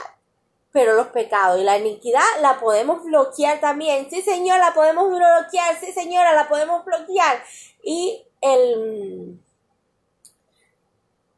pero 0.74 0.94
los 0.94 1.06
pecados 1.06 1.60
y 1.60 1.62
la 1.62 1.78
iniquidad 1.78 2.24
la 2.40 2.58
podemos 2.58 3.04
bloquear 3.04 3.60
también. 3.60 4.10
Sí, 4.10 4.22
Señor, 4.22 4.58
la 4.58 4.74
podemos 4.74 5.06
bloquear. 5.06 5.78
Sí, 5.78 5.92
Señora, 5.92 6.32
la 6.32 6.48
podemos 6.48 6.84
bloquear. 6.84 7.44
Y 7.84 8.26
el 8.40 9.38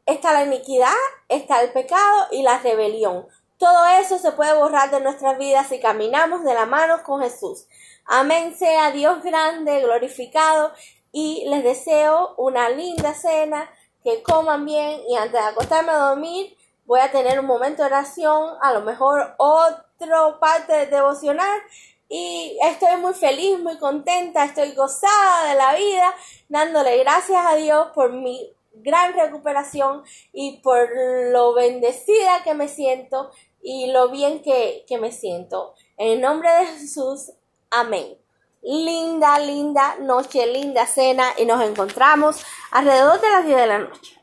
está 0.07 0.33
la 0.33 0.43
iniquidad, 0.43 0.95
está 1.29 1.61
el 1.61 1.71
pecado 1.71 2.27
y 2.31 2.41
la 2.41 2.57
rebelión. 2.57 3.27
Todo 3.59 3.85
eso 3.99 4.17
se 4.17 4.31
puede 4.31 4.53
borrar 4.53 4.89
de 4.89 5.01
nuestras 5.01 5.37
vidas 5.37 5.67
si 5.67 5.79
caminamos 5.79 6.43
de 6.43 6.53
la 6.53 6.65
mano 6.65 7.03
con 7.03 7.21
Jesús. 7.21 7.67
Amén 8.05 8.55
sea 8.57 8.91
Dios 8.91 9.21
grande, 9.21 9.81
glorificado 9.81 10.71
y 11.11 11.45
les 11.49 11.63
deseo 11.63 12.33
una 12.37 12.69
linda 12.69 13.13
cena, 13.13 13.69
que 14.03 14.23
coman 14.23 14.65
bien 14.65 15.01
y 15.09 15.15
antes 15.17 15.33
de 15.33 15.39
acostarme 15.39 15.91
a 15.91 15.97
dormir 15.97 16.55
voy 16.85 17.01
a 17.01 17.11
tener 17.11 17.39
un 17.39 17.45
momento 17.45 17.83
de 17.83 17.89
oración, 17.89 18.55
a 18.61 18.71
lo 18.71 18.81
mejor 18.81 19.35
otro 19.37 20.39
parte 20.39 20.71
de 20.71 20.85
devocional 20.85 21.59
y 22.07 22.57
estoy 22.63 22.95
muy 23.01 23.13
feliz, 23.13 23.59
muy 23.59 23.77
contenta, 23.77 24.45
estoy 24.45 24.73
gozada 24.73 25.49
de 25.49 25.55
la 25.55 25.75
vida, 25.75 26.15
dándole 26.47 26.97
gracias 26.99 27.45
a 27.45 27.55
Dios 27.55 27.87
por 27.93 28.13
mi 28.13 28.56
gran 28.81 29.13
recuperación 29.13 30.03
y 30.33 30.59
por 30.61 30.89
lo 31.31 31.53
bendecida 31.53 32.43
que 32.43 32.53
me 32.53 32.67
siento 32.67 33.31
y 33.61 33.91
lo 33.91 34.09
bien 34.09 34.41
que, 34.41 34.85
que 34.87 34.97
me 34.97 35.11
siento. 35.11 35.73
En 35.97 36.13
el 36.13 36.21
nombre 36.21 36.49
de 36.49 36.65
Jesús, 36.67 37.31
amén. 37.71 38.17
Linda, 38.61 39.39
linda 39.39 39.97
noche, 39.99 40.45
linda 40.47 40.85
cena 40.85 41.27
y 41.37 41.45
nos 41.45 41.61
encontramos 41.63 42.43
alrededor 42.71 43.21
de 43.21 43.29
las 43.29 43.45
10 43.45 43.57
de 43.57 43.67
la 43.67 43.79
noche. 43.79 44.16